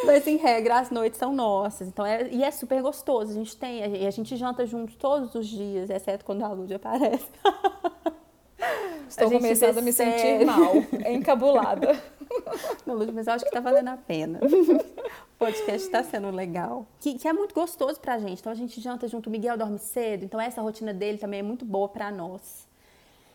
[0.05, 1.89] Mas em regra, as noites são nossas.
[1.89, 3.31] Então é, e é super gostoso.
[3.31, 6.73] A gente tem, e a gente janta junto todos os dias, exceto quando a Lud
[6.75, 7.27] aparece.
[9.09, 10.75] Estou a começando a me sentir mal,
[11.09, 12.01] encabulada.
[12.87, 14.41] Não, Lud, mas eu acho que está valendo a pena
[15.45, 16.87] podcast está sendo legal.
[17.01, 18.41] Que, que, é muito gostoso pra gente.
[18.41, 21.43] Então a gente janta junto, o Miguel dorme cedo, então essa rotina dele também é
[21.43, 22.67] muito boa para nós.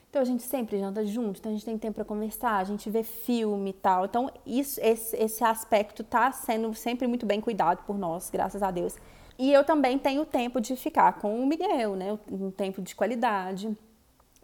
[0.09, 2.89] Então a gente sempre janta junto, então a gente tem tempo para conversar, a gente
[2.89, 4.05] vê filme e tal.
[4.05, 8.71] Então isso, esse, esse aspecto tá sendo sempre muito bem cuidado por nós, graças a
[8.71, 8.95] Deus.
[9.37, 12.17] E eu também tenho tempo de ficar com o Miguel, né?
[12.29, 13.71] Um tempo de qualidade.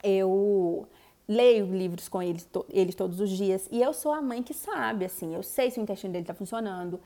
[0.03, 0.87] Eu
[1.27, 3.67] leio livros com ele, to, ele todos os dias.
[3.71, 6.33] E eu sou a mãe que sabe, assim, eu sei se o intestino dele está
[6.33, 6.99] funcionando,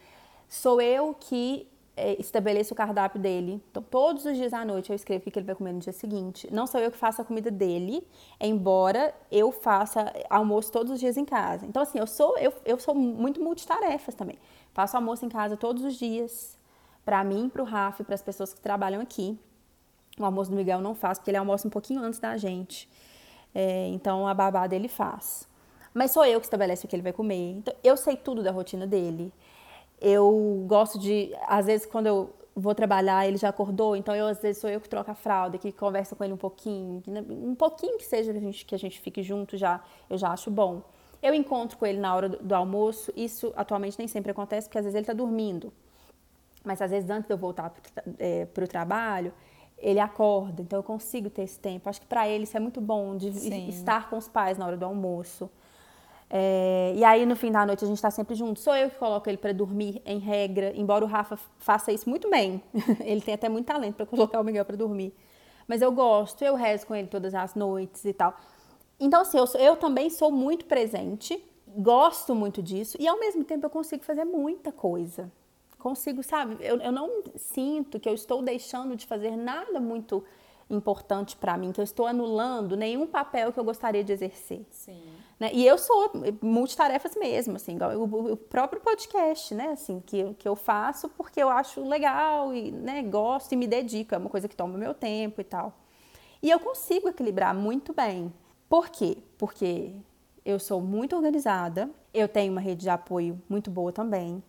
[0.49, 3.61] Sou eu que é, estabeleço o cardápio dele.
[3.69, 5.93] Então, todos os dias à noite eu escrevo o que ele vai comer no dia
[5.93, 6.51] seguinte.
[6.51, 8.05] Não sou eu que faço a comida dele,
[8.41, 11.67] embora eu faça almoço todos os dias em casa.
[11.67, 14.39] Então, assim, eu sou, eu, eu sou muito multitarefas também.
[14.73, 16.57] Faço almoço em casa todos os dias,
[17.05, 19.37] para mim, para o Rafa para as pessoas que trabalham aqui.
[20.19, 22.89] O almoço do Miguel não faço, porque ele almoça um pouquinho antes da gente.
[23.53, 25.47] É, então, a babá dele faz.
[25.93, 27.51] Mas sou eu que estabeleço o que ele vai comer.
[27.57, 29.33] Então, eu sei tudo da rotina dele.
[29.99, 34.41] Eu gosto de, às vezes, quando eu vou trabalhar, ele já acordou, então eu, às
[34.41, 37.55] vezes, sou eu que troco a fralda, que conversa com ele um pouquinho, né, um
[37.55, 40.51] pouquinho que seja que a gente, que a gente fique junto já, eu já acho
[40.51, 40.83] bom.
[41.21, 44.77] Eu encontro com ele na hora do, do almoço, isso atualmente nem sempre acontece, porque
[44.77, 45.71] às vezes ele está dormindo.
[46.63, 49.33] Mas às vezes antes de eu voltar para o é, trabalho,
[49.81, 51.89] ele acorda, então eu consigo ter esse tempo.
[51.89, 53.67] Acho que para ele isso é muito bom, de Sim.
[53.69, 55.49] estar com os pais na hora do almoço.
[56.29, 58.59] É, e aí, no fim da noite, a gente está sempre junto.
[58.59, 62.29] Sou eu que coloco ele para dormir, em regra, embora o Rafa faça isso muito
[62.29, 62.61] bem.
[63.03, 65.13] ele tem até muito talento para colocar o Miguel para dormir.
[65.67, 68.35] Mas eu gosto, eu rezo com ele todas as noites e tal.
[68.99, 73.65] Então, assim, eu, eu também sou muito presente, gosto muito disso, e ao mesmo tempo
[73.65, 75.31] eu consigo fazer muita coisa.
[75.79, 76.57] Consigo, sabe?
[76.59, 80.23] Eu, eu não sinto que eu estou deixando de fazer nada muito
[80.69, 84.65] importante para mim, que eu estou anulando nenhum papel que eu gostaria de exercer.
[84.69, 85.01] Sim.
[85.39, 85.49] Né?
[85.53, 86.11] E eu sou
[86.41, 91.49] multitarefas mesmo, assim, o, o, próprio podcast, né, assim, que, que eu faço porque eu
[91.49, 95.41] acho legal e, né, gosto e me dedico, é uma coisa que toma meu tempo
[95.41, 95.73] e tal.
[96.43, 98.31] E eu consigo equilibrar muito bem.
[98.67, 99.17] Por quê?
[99.37, 99.95] Porque
[100.45, 104.43] eu sou muito organizada, eu tenho uma rede de apoio muito boa também,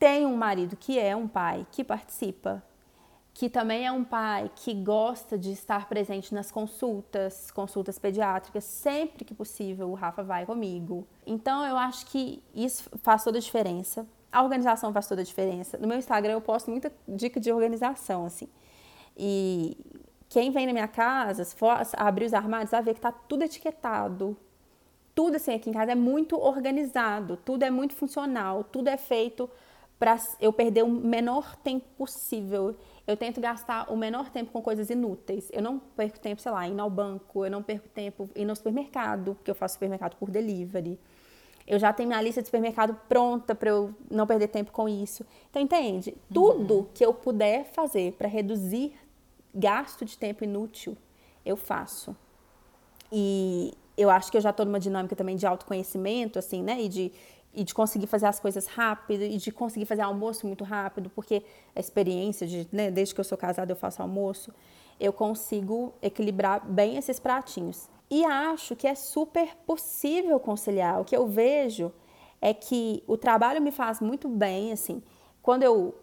[0.00, 2.60] tenho um marido que é um pai que participa
[3.32, 9.24] que também é um pai que gosta de estar presente nas consultas, consultas pediátricas, sempre
[9.24, 11.06] que possível o Rafa vai comigo.
[11.26, 14.06] Então eu acho que isso faz toda a diferença.
[14.30, 15.78] A organização faz toda a diferença.
[15.78, 18.48] No meu Instagram eu posto muita dica de organização, assim.
[19.16, 19.76] E
[20.28, 23.42] quem vem na minha casa, se for abrir os armários, vai ver que tá tudo
[23.42, 24.36] etiquetado.
[25.14, 29.48] Tudo assim aqui em casa é muito organizado, tudo é muito funcional, tudo é feito
[30.00, 32.74] para eu perder o menor tempo possível
[33.10, 35.50] eu tento gastar o menor tempo com coisas inúteis.
[35.52, 38.56] Eu não perco tempo, sei lá, indo ao banco, eu não perco tempo indo no
[38.56, 40.98] supermercado, porque eu faço supermercado por delivery.
[41.66, 45.26] Eu já tenho minha lista de supermercado pronta para eu não perder tempo com isso.
[45.50, 46.10] Então, entende?
[46.10, 46.16] Uhum.
[46.32, 48.94] Tudo que eu puder fazer para reduzir
[49.52, 50.96] gasto de tempo inútil,
[51.44, 52.16] eu faço.
[53.10, 56.80] E eu acho que eu já estou numa dinâmica também de autoconhecimento, assim, né?
[56.80, 57.12] E de
[57.52, 61.42] e de conseguir fazer as coisas rápido e de conseguir fazer almoço muito rápido, porque
[61.74, 64.52] a experiência de, né, desde que eu sou casada eu faço almoço,
[64.98, 67.88] eu consigo equilibrar bem esses pratinhos.
[68.10, 71.00] E acho que é super possível conciliar.
[71.00, 71.92] O que eu vejo
[72.40, 75.02] é que o trabalho me faz muito bem, assim,
[75.42, 75.94] quando eu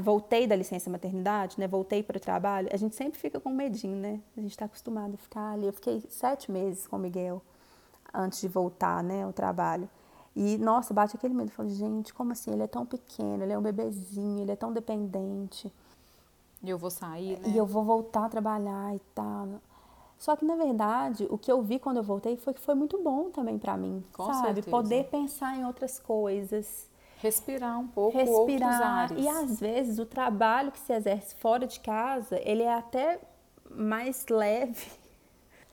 [0.00, 1.66] voltei da licença maternidade, né?
[1.66, 4.20] Voltei para o trabalho, a gente sempre fica com medinho, né?
[4.36, 5.66] A gente está acostumado a ficar ali.
[5.66, 7.40] Eu fiquei sete meses com o Miguel
[8.12, 9.88] antes de voltar, né, ao trabalho.
[10.36, 11.52] E, nossa, bate aquele medo.
[11.56, 12.52] Eu gente, como assim?
[12.52, 15.72] Ele é tão pequeno, ele é um bebezinho, ele é tão dependente.
[16.62, 17.48] E eu vou sair, né?
[17.48, 19.60] E eu vou voltar a trabalhar e tal.
[20.18, 23.02] Só que, na verdade, o que eu vi quando eu voltei foi que foi muito
[23.02, 24.46] bom também para mim, Com sabe?
[24.46, 24.70] Certeza.
[24.70, 26.88] Poder pensar em outras coisas.
[27.18, 29.12] Respirar um pouco Respirar.
[29.18, 33.20] E, às vezes, o trabalho que se exerce fora de casa, ele é até
[33.70, 35.03] mais leve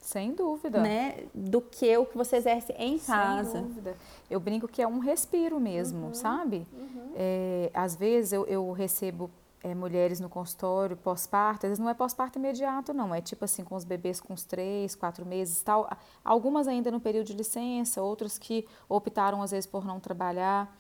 [0.02, 0.82] sem dúvida.
[0.82, 1.26] Né?
[1.34, 3.52] Do que o que você exerce em casa.
[3.52, 3.96] Sem dúvida.
[4.30, 6.68] Eu brinco que é um respiro mesmo, uhum, sabe?
[6.74, 7.12] Uhum.
[7.16, 9.30] É, às vezes eu, eu recebo
[9.64, 13.14] é, mulheres no consultório pós-parto, às vezes não é pós-parto imediato, não.
[13.14, 15.88] É tipo assim, com os bebês com uns três, quatro meses tal.
[16.26, 20.76] Algumas ainda no período de licença, outras que optaram às vezes por não trabalhar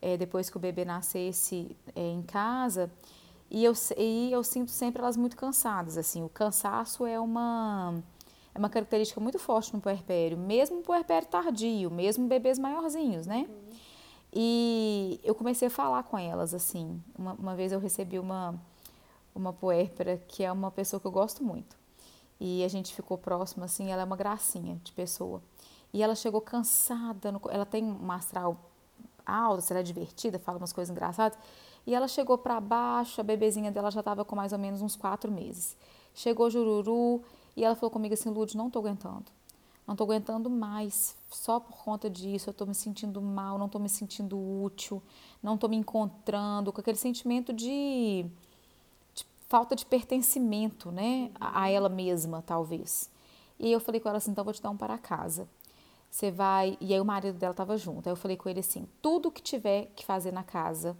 [0.00, 2.90] é, depois que o bebê nascesse é, em casa.
[3.50, 6.24] E eu, e eu sinto sempre elas muito cansadas, assim.
[6.24, 8.02] O cansaço é uma
[8.54, 13.46] é uma característica muito forte no puerpério, mesmo puerpério tardio, mesmo bebês maiorzinhos, né?
[13.48, 13.72] Uhum.
[14.34, 17.02] E eu comecei a falar com elas, assim.
[17.18, 18.54] Uma, uma vez eu recebi uma,
[19.34, 21.76] uma puérpera que é uma pessoa que eu gosto muito.
[22.40, 25.42] E a gente ficou próximo, assim, ela é uma gracinha de pessoa.
[25.92, 28.56] E ela chegou cansada, no, ela tem uma astral
[29.24, 31.38] alta, ela é divertida, fala umas coisas engraçadas.
[31.86, 34.96] E ela chegou para baixo, a bebezinha dela já estava com mais ou menos uns
[34.96, 35.76] quatro meses.
[36.14, 37.22] Chegou Jururu,
[37.56, 39.26] e ela falou comigo assim, Lud, não tô aguentando.
[39.86, 43.78] Não tô aguentando mais, só por conta disso, eu tô me sentindo mal, não tô
[43.78, 45.02] me sentindo útil,
[45.42, 48.24] não tô me encontrando, com aquele sentimento de,
[49.12, 53.10] de falta de pertencimento, né, a, a, ela mesma, talvez.
[53.58, 55.48] E eu falei com ela assim, então vou te dar um para casa.
[56.08, 58.06] Você vai, e aí o marido dela estava junto.
[58.06, 60.96] Aí eu falei com ele assim, tudo que tiver que fazer na casa,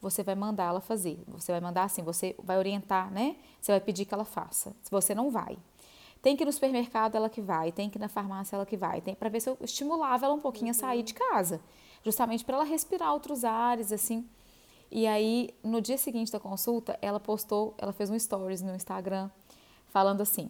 [0.00, 1.22] você vai mandar ela fazer.
[1.28, 3.36] Você vai mandar assim, você vai orientar, né?
[3.60, 4.74] Você vai pedir que ela faça.
[4.82, 5.56] Se você não vai.
[6.22, 7.70] Tem que ir no supermercado, ela que vai.
[7.70, 9.00] Tem que ir na farmácia, ela que vai.
[9.00, 10.70] Tem para ver se eu estimulava ela um pouquinho uhum.
[10.70, 11.60] a sair de casa,
[12.02, 14.28] justamente para ela respirar outros ares, assim.
[14.90, 19.30] E aí, no dia seguinte da consulta, ela postou, ela fez um stories no Instagram
[19.88, 20.48] falando assim: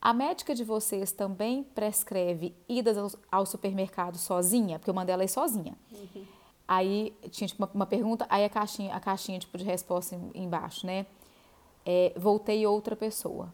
[0.00, 4.78] a médica de vocês também prescreve idas ao, supermercado sozinha?
[4.78, 5.76] Porque eu mandei ela ir sozinha.
[5.90, 6.24] Uhum.
[6.66, 10.86] Aí tinha tipo, uma, uma, pergunta, aí a caixinha, a caixinha tipo, de resposta embaixo,
[10.86, 11.06] né?
[11.84, 13.52] É, voltei outra pessoa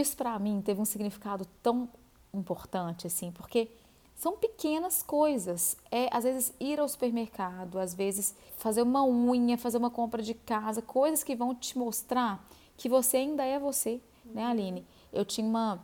[0.00, 1.88] isso para mim teve um significado tão
[2.32, 3.68] importante assim, porque
[4.14, 5.76] são pequenas coisas.
[5.90, 10.34] É às vezes ir ao supermercado, às vezes fazer uma unha, fazer uma compra de
[10.34, 12.44] casa, coisas que vão te mostrar
[12.76, 14.86] que você ainda é você, né, Aline?
[15.12, 15.80] Eu tinha uma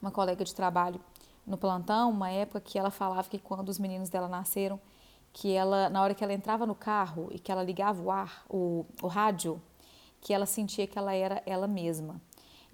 [0.00, 1.00] uma colega de trabalho
[1.46, 4.78] no plantão, uma época que ela falava que quando os meninos dela nasceram,
[5.32, 8.44] que ela na hora que ela entrava no carro e que ela ligava o ar,
[8.48, 9.60] o, o rádio,
[10.20, 12.20] que ela sentia que ela era ela mesma.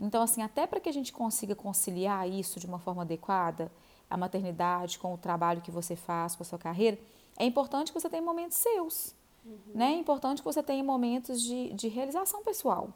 [0.00, 3.70] Então, assim, até para que a gente consiga conciliar isso de uma forma adequada,
[4.08, 6.98] a maternidade com o trabalho que você faz, com a sua carreira,
[7.38, 9.14] é importante que você tenha momentos seus.
[9.44, 9.58] Uhum.
[9.74, 9.92] Né?
[9.92, 12.90] É importante que você tenha momentos de, de realização pessoal.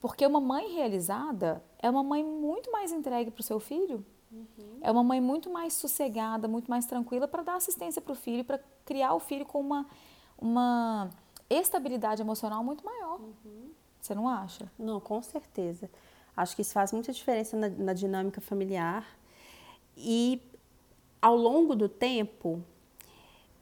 [0.00, 4.04] Porque uma mãe realizada é uma mãe muito mais entregue para o seu filho.
[4.30, 4.78] Uhum.
[4.80, 8.44] É uma mãe muito mais sossegada, muito mais tranquila para dar assistência para o filho,
[8.44, 9.86] para criar o filho com uma,
[10.36, 11.08] uma
[11.48, 13.20] estabilidade emocional muito maior.
[13.20, 13.70] Uhum.
[14.00, 14.70] Você não acha?
[14.76, 15.88] Não, com certeza.
[16.36, 19.06] Acho que isso faz muita diferença na, na dinâmica familiar.
[19.96, 20.40] E
[21.20, 22.62] ao longo do tempo,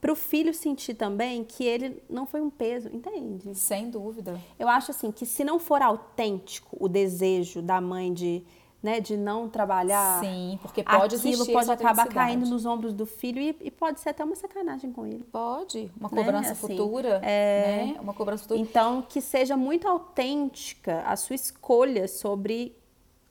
[0.00, 3.54] para o filho sentir também que ele não foi um peso, entende?
[3.54, 4.40] Sem dúvida.
[4.58, 8.42] Eu acho assim que se não for autêntico o desejo da mãe de
[8.82, 10.20] né, de não trabalhar.
[10.20, 14.10] Sim, porque pode aquilo pode acabar caindo nos ombros do filho e, e, pode ser
[14.10, 15.24] até uma sacanagem com ele.
[15.24, 16.52] Pode, uma né, cobrança né?
[16.52, 17.86] assim, futura, é...
[17.86, 17.96] né?
[18.00, 18.60] Uma cobrança futura.
[18.60, 22.79] Então, que seja muito autêntica a sua escolha sobre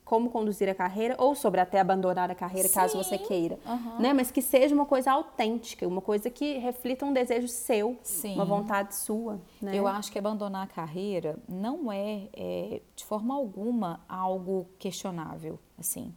[0.10, 2.74] como conduzir a carreira ou sobre até abandonar a carreira Sim.
[2.74, 3.99] caso você queira, uhum.
[3.99, 4.12] né?
[4.12, 8.34] Mas que seja uma coisa autêntica, uma coisa que reflita um desejo seu, Sim.
[8.34, 9.39] uma vontade sua.
[9.62, 9.78] Né?
[9.78, 16.12] Eu acho que abandonar a carreira não é, é, de forma alguma algo questionável, assim.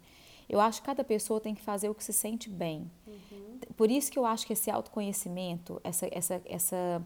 [0.49, 2.91] Eu acho que cada pessoa tem que fazer o que se sente bem.
[3.07, 3.59] Uhum.
[3.77, 7.03] Por isso que eu acho que esse autoconhecimento, essa, essa, essa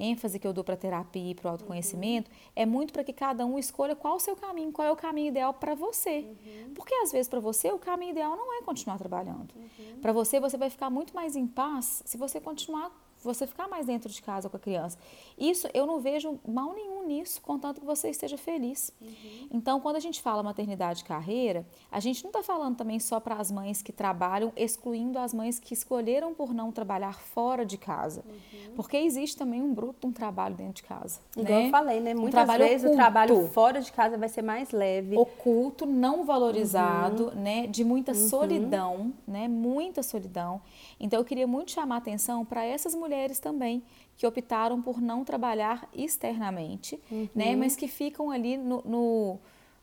[0.00, 2.36] ênfase que eu dou para terapia e para o autoconhecimento uhum.
[2.56, 5.28] é muito para que cada um escolha qual o seu caminho, qual é o caminho
[5.28, 6.20] ideal para você.
[6.20, 6.74] Uhum.
[6.74, 9.54] Porque às vezes para você o caminho ideal não é continuar trabalhando.
[9.54, 10.00] Uhum.
[10.00, 12.90] Para você você vai ficar muito mais em paz se você continuar
[13.22, 14.98] você ficar mais dentro de casa com a criança.
[15.38, 18.92] Isso eu não vejo mal nenhum nisso, contanto que você esteja feliz.
[19.00, 19.48] Uhum.
[19.52, 23.18] Então, quando a gente fala maternidade e carreira, a gente não está falando também só
[23.18, 27.76] para as mães que trabalham, excluindo as mães que escolheram por não trabalhar fora de
[27.76, 28.24] casa.
[28.26, 28.74] Uhum.
[28.76, 31.20] Porque existe também um bruto um trabalho dentro de casa.
[31.36, 31.66] Igual né?
[31.66, 32.14] eu falei, né?
[32.14, 35.16] Muitas um vezes oculto, o trabalho fora de casa vai ser mais leve.
[35.16, 37.34] Oculto, não valorizado, uhum.
[37.34, 37.66] né?
[37.66, 38.28] De muita uhum.
[38.28, 39.48] solidão, né?
[39.48, 40.60] Muita solidão.
[40.98, 43.82] Então, eu queria muito chamar a atenção para essas mulheres também
[44.20, 47.26] que optaram por não trabalhar externamente, uhum.
[47.34, 47.56] né?
[47.56, 49.38] Mas que ficam ali no, no,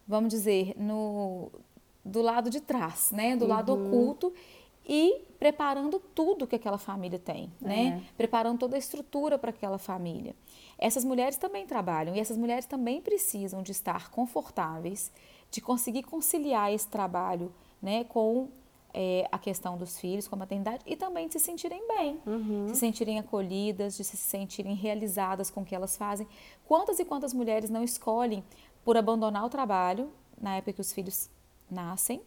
[0.07, 1.49] vamos dizer, no
[2.05, 3.35] do lado de trás, né?
[3.35, 3.49] Do uhum.
[3.49, 4.31] lado oculto
[4.87, 7.99] e preparando tudo que aquela família tem, né?
[7.99, 8.13] É.
[8.15, 10.35] Preparando toda a estrutura para aquela família.
[10.77, 15.11] Essas mulheres também trabalham e essas mulheres também precisam de estar confortáveis,
[15.49, 18.49] de conseguir conciliar esse trabalho, né, com
[18.99, 22.67] é, a questão dos filhos, com a maternidade e também de se sentirem bem, uhum.
[22.69, 26.27] se sentirem acolhidas, de se sentirem realizadas com o que elas fazem.
[26.65, 28.43] Quantas e quantas mulheres não escolhem
[28.83, 31.29] por abandonar o trabalho na época que os filhos
[31.69, 32.19] nascem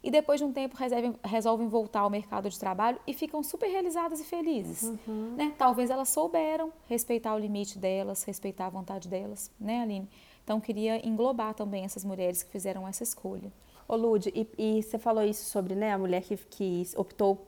[0.00, 3.68] e depois de um tempo resolvem, resolvem voltar ao mercado de trabalho e ficam super
[3.68, 4.82] realizadas e felizes.
[4.82, 5.34] Uhum.
[5.36, 5.52] Né?
[5.58, 10.08] Talvez elas souberam respeitar o limite delas, respeitar a vontade delas, né, Aline?
[10.44, 13.52] Então, queria englobar também essas mulheres que fizeram essa escolha.
[13.92, 17.46] Ô Lud, e, e, você falou isso sobre né, a mulher que, que optou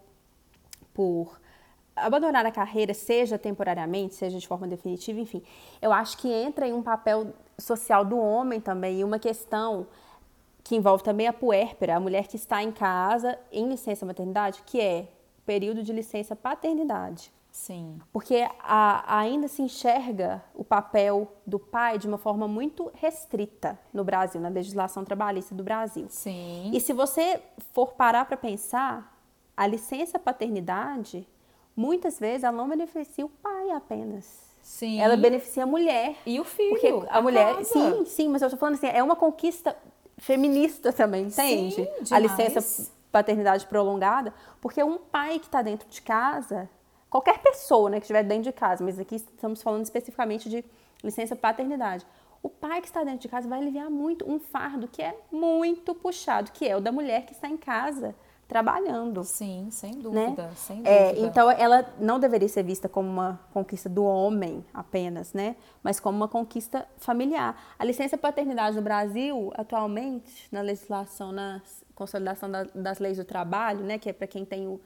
[0.92, 1.40] por
[1.96, 5.42] abandonar a carreira, seja temporariamente, seja de forma definitiva, enfim.
[5.80, 9.86] Eu acho que entra em um papel social do homem também e uma questão
[10.62, 14.78] que envolve também a puérpera, a mulher que está em casa em licença maternidade, que
[14.78, 15.08] é
[15.46, 17.32] período de licença paternidade.
[17.54, 18.00] Sim.
[18.12, 24.02] Porque a, ainda se enxerga o papel do pai de uma forma muito restrita no
[24.02, 26.06] Brasil, na legislação trabalhista do Brasil.
[26.08, 26.72] Sim.
[26.74, 27.40] E se você
[27.72, 29.16] for parar para pensar,
[29.56, 31.28] a licença paternidade,
[31.76, 34.52] muitas vezes ela não beneficia o pai apenas.
[34.60, 35.00] Sim.
[35.00, 36.16] Ela beneficia a mulher.
[36.26, 36.70] E o filho.
[36.70, 37.54] Porque a, a mulher.
[37.54, 37.64] casa.
[37.66, 39.76] Sim, sim, mas eu estou falando assim, é uma conquista
[40.18, 41.88] feminista também, entende?
[42.02, 46.68] Sim, a licença paternidade prolongada, porque um pai que está dentro de casa
[47.14, 50.64] qualquer pessoa né, que estiver dentro de casa, mas aqui estamos falando especificamente de
[51.00, 52.04] licença paternidade.
[52.42, 55.94] O pai que está dentro de casa vai aliviar muito um fardo que é muito
[55.94, 58.16] puxado, que é o da mulher que está em casa
[58.48, 59.22] trabalhando.
[59.22, 60.02] Sim, sem né?
[60.02, 60.52] dúvida, né?
[60.56, 61.24] sem é, dúvida.
[61.24, 65.54] É, então ela não deveria ser vista como uma conquista do homem apenas, né?
[65.84, 67.56] Mas como uma conquista familiar.
[67.78, 71.62] A licença paternidade no Brasil, atualmente, na legislação, na
[71.94, 74.80] consolidação da, das leis do trabalho, né, que é para quem tem o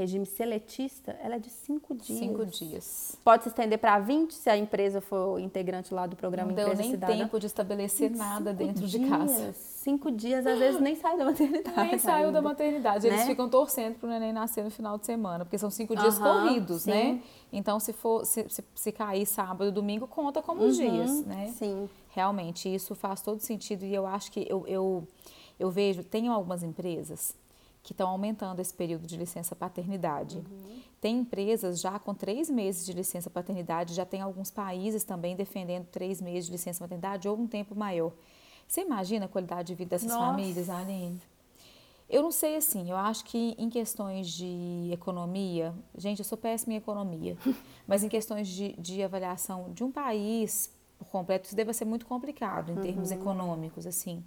[0.00, 2.18] regime seletista, ela é de cinco dias.
[2.18, 3.18] Cinco dias.
[3.24, 6.74] Pode se estender para 20 se a empresa for integrante lá do programa Não Empresa
[6.74, 7.16] deu nem Cidadã.
[7.16, 9.52] tempo de estabelecer nada dentro dias, de casa.
[9.54, 11.88] Cinco dias, às vezes nem sai da maternidade.
[11.88, 13.06] Nem saiu da maternidade.
[13.06, 13.26] Eles né?
[13.26, 16.82] ficam torcendo para o neném nascer no final de semana, porque são cinco dias corridos,
[16.82, 16.90] sim.
[16.90, 17.22] né?
[17.52, 21.52] Então, se for se, se, se cair sábado, domingo, conta como os uhum, dias, né?
[21.56, 21.88] Sim.
[22.10, 25.06] Realmente, isso faz todo sentido e eu acho que eu, eu,
[25.58, 27.34] eu vejo, tem algumas empresas
[27.88, 30.36] que estão aumentando esse período de licença paternidade.
[30.36, 30.80] Uhum.
[31.00, 35.86] Tem empresas já com três meses de licença paternidade, já tem alguns países também defendendo
[35.86, 38.12] três meses de licença paternidade ou um tempo maior.
[38.66, 40.26] Você imagina a qualidade de vida dessas Nossa.
[40.26, 41.18] famílias, Aline?
[42.10, 46.74] Eu não sei assim, eu acho que em questões de economia, gente, eu sou péssima
[46.74, 47.38] em economia,
[47.88, 52.04] mas em questões de, de avaliação de um país por completo, isso deve ser muito
[52.04, 52.82] complicado em uhum.
[52.82, 54.22] termos econômicos, assim.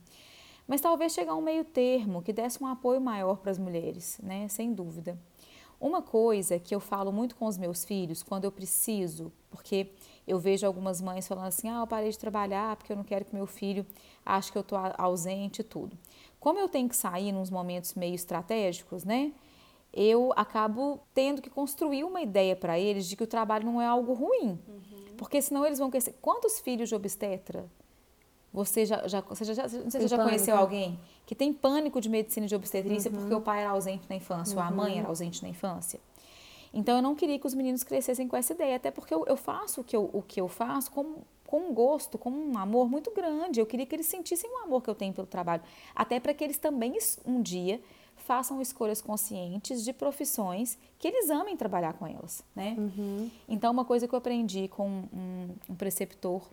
[0.68, 4.20] Mas talvez chegar a um meio termo que desse um apoio maior para as mulheres,
[4.24, 4.48] né?
[4.48, 5.18] Sem dúvida.
[5.80, 9.92] Uma coisa que eu falo muito com os meus filhos quando eu preciso, porque
[10.28, 13.26] eu vejo algumas mães falando assim: ah, eu parei de trabalhar porque eu não quero
[13.26, 13.84] que meu filho
[14.24, 15.98] ache que eu estou ausente e tudo.
[16.40, 19.34] Como eu tenho que sair nos momentos meio estratégicos, né?
[19.92, 23.86] Eu acabo tendo que construir uma ideia para eles de que o trabalho não é
[23.86, 24.60] algo ruim.
[24.68, 25.16] Uhum.
[25.18, 26.16] Porque senão eles vão crescer.
[26.22, 27.70] Quantos filhos de obstetra
[28.54, 32.02] você já, já, você já, não sei se você já conheceu alguém que tem pânico
[32.02, 33.18] de medicina de obstetrícia uhum.
[33.18, 34.64] porque o pai era ausente na infância uhum.
[34.64, 35.10] ou a mãe era uhum.
[35.10, 36.00] ausente na infância.
[36.74, 39.36] Então eu não queria que os meninos crescessem com essa ideia, até porque eu, eu
[39.38, 42.90] faço o que eu, o que eu faço com, com um gosto, com um amor
[42.90, 43.60] muito grande.
[43.60, 45.62] Eu queria que eles sentissem o amor que eu tenho pelo trabalho,
[45.96, 47.82] até para que eles também um dia
[48.16, 52.76] façam escolhas conscientes de profissões que eles amem trabalhar com elas, né?
[52.78, 53.30] Uhum.
[53.50, 56.48] Então uma coisa que eu aprendi com um, um preceptor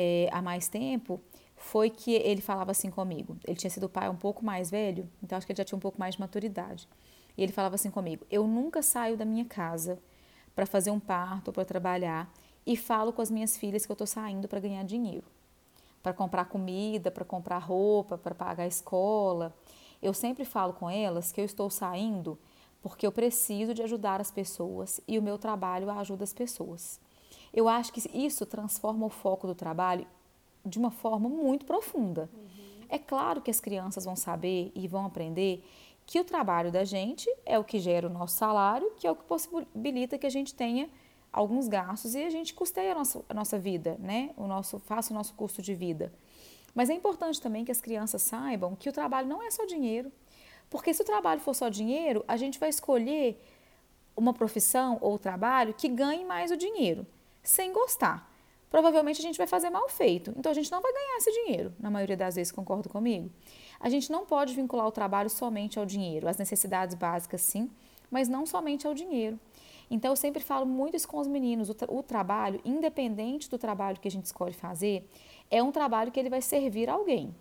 [0.00, 1.20] é, há mais tempo
[1.56, 3.36] foi que ele falava assim comigo.
[3.44, 5.80] Ele tinha sido pai um pouco mais velho, então acho que ele já tinha um
[5.80, 6.88] pouco mais de maturidade.
[7.36, 9.98] E ele falava assim comigo: Eu nunca saio da minha casa
[10.54, 12.32] para fazer um parto, para trabalhar,
[12.64, 15.26] e falo com as minhas filhas que eu estou saindo para ganhar dinheiro,
[16.00, 19.52] para comprar comida, para comprar roupa, para pagar a escola.
[20.00, 22.38] Eu sempre falo com elas que eu estou saindo
[22.80, 27.00] porque eu preciso de ajudar as pessoas e o meu trabalho ajuda as pessoas.
[27.52, 30.06] Eu acho que isso transforma o foco do trabalho
[30.64, 32.28] de uma forma muito profunda.
[32.32, 32.86] Uhum.
[32.88, 35.64] É claro que as crianças vão saber e vão aprender
[36.06, 39.16] que o trabalho da gente é o que gera o nosso salário, que é o
[39.16, 40.88] que possibilita que a gente tenha
[41.30, 44.30] alguns gastos e a gente custeia a nossa, a nossa vida, né?
[44.36, 46.12] O nosso, faça o nosso custo de vida.
[46.74, 50.10] Mas é importante também que as crianças saibam que o trabalho não é só dinheiro.
[50.70, 53.42] Porque se o trabalho for só dinheiro, a gente vai escolher
[54.16, 57.06] uma profissão ou trabalho que ganhe mais o dinheiro,
[57.48, 58.30] sem gostar.
[58.70, 60.34] Provavelmente a gente vai fazer mal feito.
[60.36, 63.30] Então a gente não vai ganhar esse dinheiro, na maioria das vezes, concordo comigo?
[63.80, 67.70] A gente não pode vincular o trabalho somente ao dinheiro, às necessidades básicas sim,
[68.10, 69.40] mas não somente ao dinheiro.
[69.90, 73.56] Então eu sempre falo muito isso com os meninos, o, tra o trabalho, independente do
[73.56, 75.08] trabalho que a gente escolhe fazer,
[75.50, 77.34] é um trabalho que ele vai servir a alguém.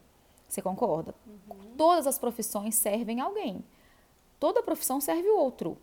[0.48, 1.14] Você concorda?
[1.26, 1.76] Uhum.
[1.78, 3.62] Todas as profissões servem a alguém.
[4.40, 5.78] Toda profissão serve o outro.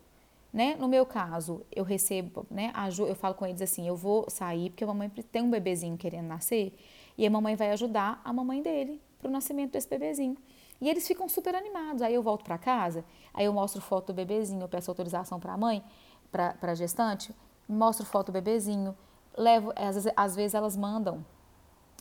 [0.55, 0.73] Né?
[0.79, 2.71] No meu caso, eu recebo, né,
[3.05, 6.27] eu falo com eles assim, eu vou sair porque a mamãe tem um bebezinho querendo
[6.27, 6.73] nascer
[7.17, 10.37] e a mamãe vai ajudar a mamãe dele para o nascimento desse bebezinho.
[10.79, 12.01] E eles ficam super animados.
[12.01, 13.03] Aí eu volto para casa,
[13.33, 15.83] aí eu mostro foto do bebezinho, eu peço autorização para a mãe,
[16.31, 17.35] para a gestante,
[17.67, 18.95] mostro foto do bebezinho,
[19.37, 21.25] levo, às vezes, às vezes elas mandam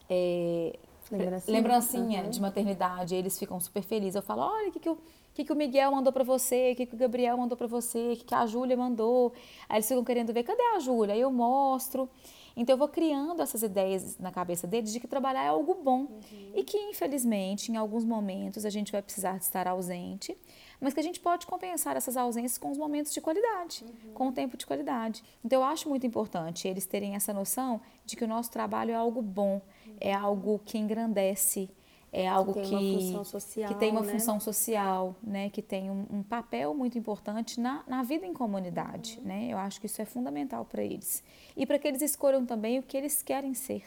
[0.09, 0.79] é,
[1.11, 2.31] lembrancinha, lembrancinha uhum.
[2.31, 4.15] de maternidade, eles ficam super felizes.
[4.15, 4.97] Eu falo, olha, o que, que,
[5.35, 7.66] o, que, que o Miguel mandou para você, o que, que o Gabriel mandou para
[7.66, 9.32] você, o que, que a Júlia mandou.
[9.68, 11.12] Aí eles ficam querendo ver, cadê a Júlia?
[11.12, 12.09] Aí eu mostro.
[12.57, 16.03] Então eu vou criando essas ideias na cabeça deles de que trabalhar é algo bom
[16.03, 16.53] uhum.
[16.55, 20.39] e que infelizmente em alguns momentos a gente vai precisar estar ausente,
[20.80, 24.12] mas que a gente pode compensar essas ausências com os momentos de qualidade, uhum.
[24.14, 25.24] com o tempo de qualidade.
[25.45, 28.95] Então eu acho muito importante eles terem essa noção de que o nosso trabalho é
[28.95, 29.97] algo bom, uhum.
[30.01, 31.68] é algo que engrandece,
[32.15, 34.12] é algo que tem que, uma função social, que tem uma né?
[34.12, 35.51] função social, né?
[35.51, 39.19] que tem um, um, papel muito importante na, na vida em comunidade.
[39.19, 39.25] Uhum.
[39.27, 39.49] Né?
[39.51, 41.25] Eu acho que isso é fundamental para eles.
[41.57, 43.83] E para que eles escolham também o que eles querem ser.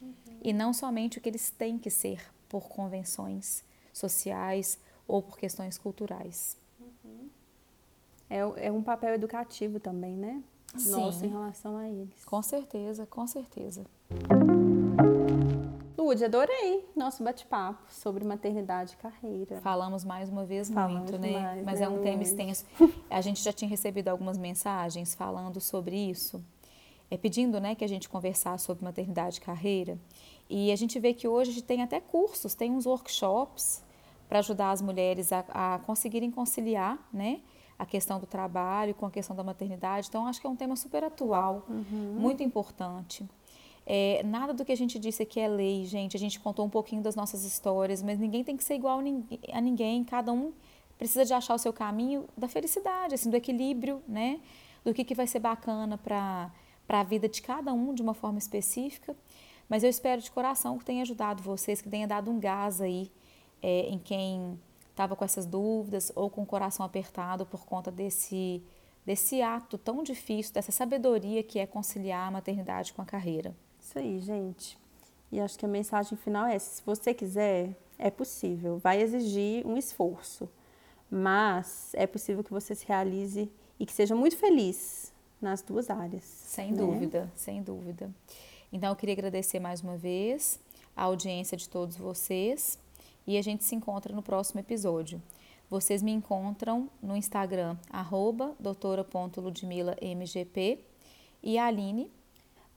[0.00, 0.12] Uhum.
[0.40, 4.78] E não somente o que eles têm que ser por convenções sociais
[5.08, 6.56] ou por questões culturais.
[6.80, 7.28] Uhum.
[8.30, 10.40] É, é um papel educativo também, né?
[10.76, 10.92] Sim.
[10.92, 12.24] Nosso em relação a eles.
[12.24, 13.84] Com certeza, com certeza.
[16.02, 19.60] Lude, adorei nosso bate-papo sobre maternidade e carreira.
[19.60, 21.38] Falamos mais uma vez Falamos muito, né?
[21.38, 21.86] Mais, Mas né?
[21.86, 22.64] é um tema extenso.
[23.08, 26.44] A gente já tinha recebido algumas mensagens falando sobre isso,
[27.08, 29.96] é, pedindo né, que a gente conversasse sobre maternidade e carreira.
[30.50, 33.84] E a gente vê que hoje tem até cursos, tem uns workshops
[34.28, 37.40] para ajudar as mulheres a, a conseguirem conciliar, né?
[37.78, 40.08] a questão do trabalho com a questão da maternidade.
[40.08, 42.16] Então, acho que é um tema super atual, uhum.
[42.18, 43.28] muito importante.
[43.94, 46.16] É, nada do que a gente disse aqui é lei, gente.
[46.16, 49.60] A gente contou um pouquinho das nossas histórias, mas ninguém tem que ser igual a
[49.60, 50.02] ninguém.
[50.02, 50.54] Cada um
[50.96, 54.40] precisa de achar o seu caminho da felicidade, assim, do equilíbrio, né?
[54.82, 56.50] Do que, que vai ser bacana para
[56.88, 59.14] a vida de cada um de uma forma específica.
[59.68, 63.12] Mas eu espero de coração que tenha ajudado vocês, que tenha dado um gás aí
[63.60, 68.62] é, em quem estava com essas dúvidas ou com o coração apertado por conta desse,
[69.04, 73.54] desse ato tão difícil, dessa sabedoria que é conciliar a maternidade com a carreira.
[73.92, 74.78] Isso aí, gente.
[75.30, 78.78] E acho que a mensagem final é: se você quiser, é possível.
[78.78, 80.48] Vai exigir um esforço,
[81.10, 85.12] mas é possível que você se realize e que seja muito feliz
[85.42, 86.24] nas duas áreas.
[86.24, 86.78] Sem né?
[86.78, 88.10] dúvida, sem dúvida.
[88.72, 90.58] Então, eu queria agradecer mais uma vez
[90.96, 92.78] a audiência de todos vocês
[93.26, 95.20] e a gente se encontra no próximo episódio.
[95.68, 100.82] Vocês me encontram no Instagram, arroba doutora.ludmillamgp
[101.42, 102.10] e a Aline,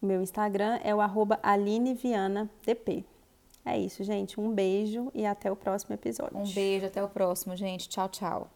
[0.05, 3.05] meu Instagram é o arroba alinevianadp.
[3.65, 4.39] É isso, gente.
[4.39, 6.37] Um beijo e até o próximo episódio.
[6.37, 7.89] Um beijo, até o próximo, gente.
[7.89, 8.49] Tchau, tchau.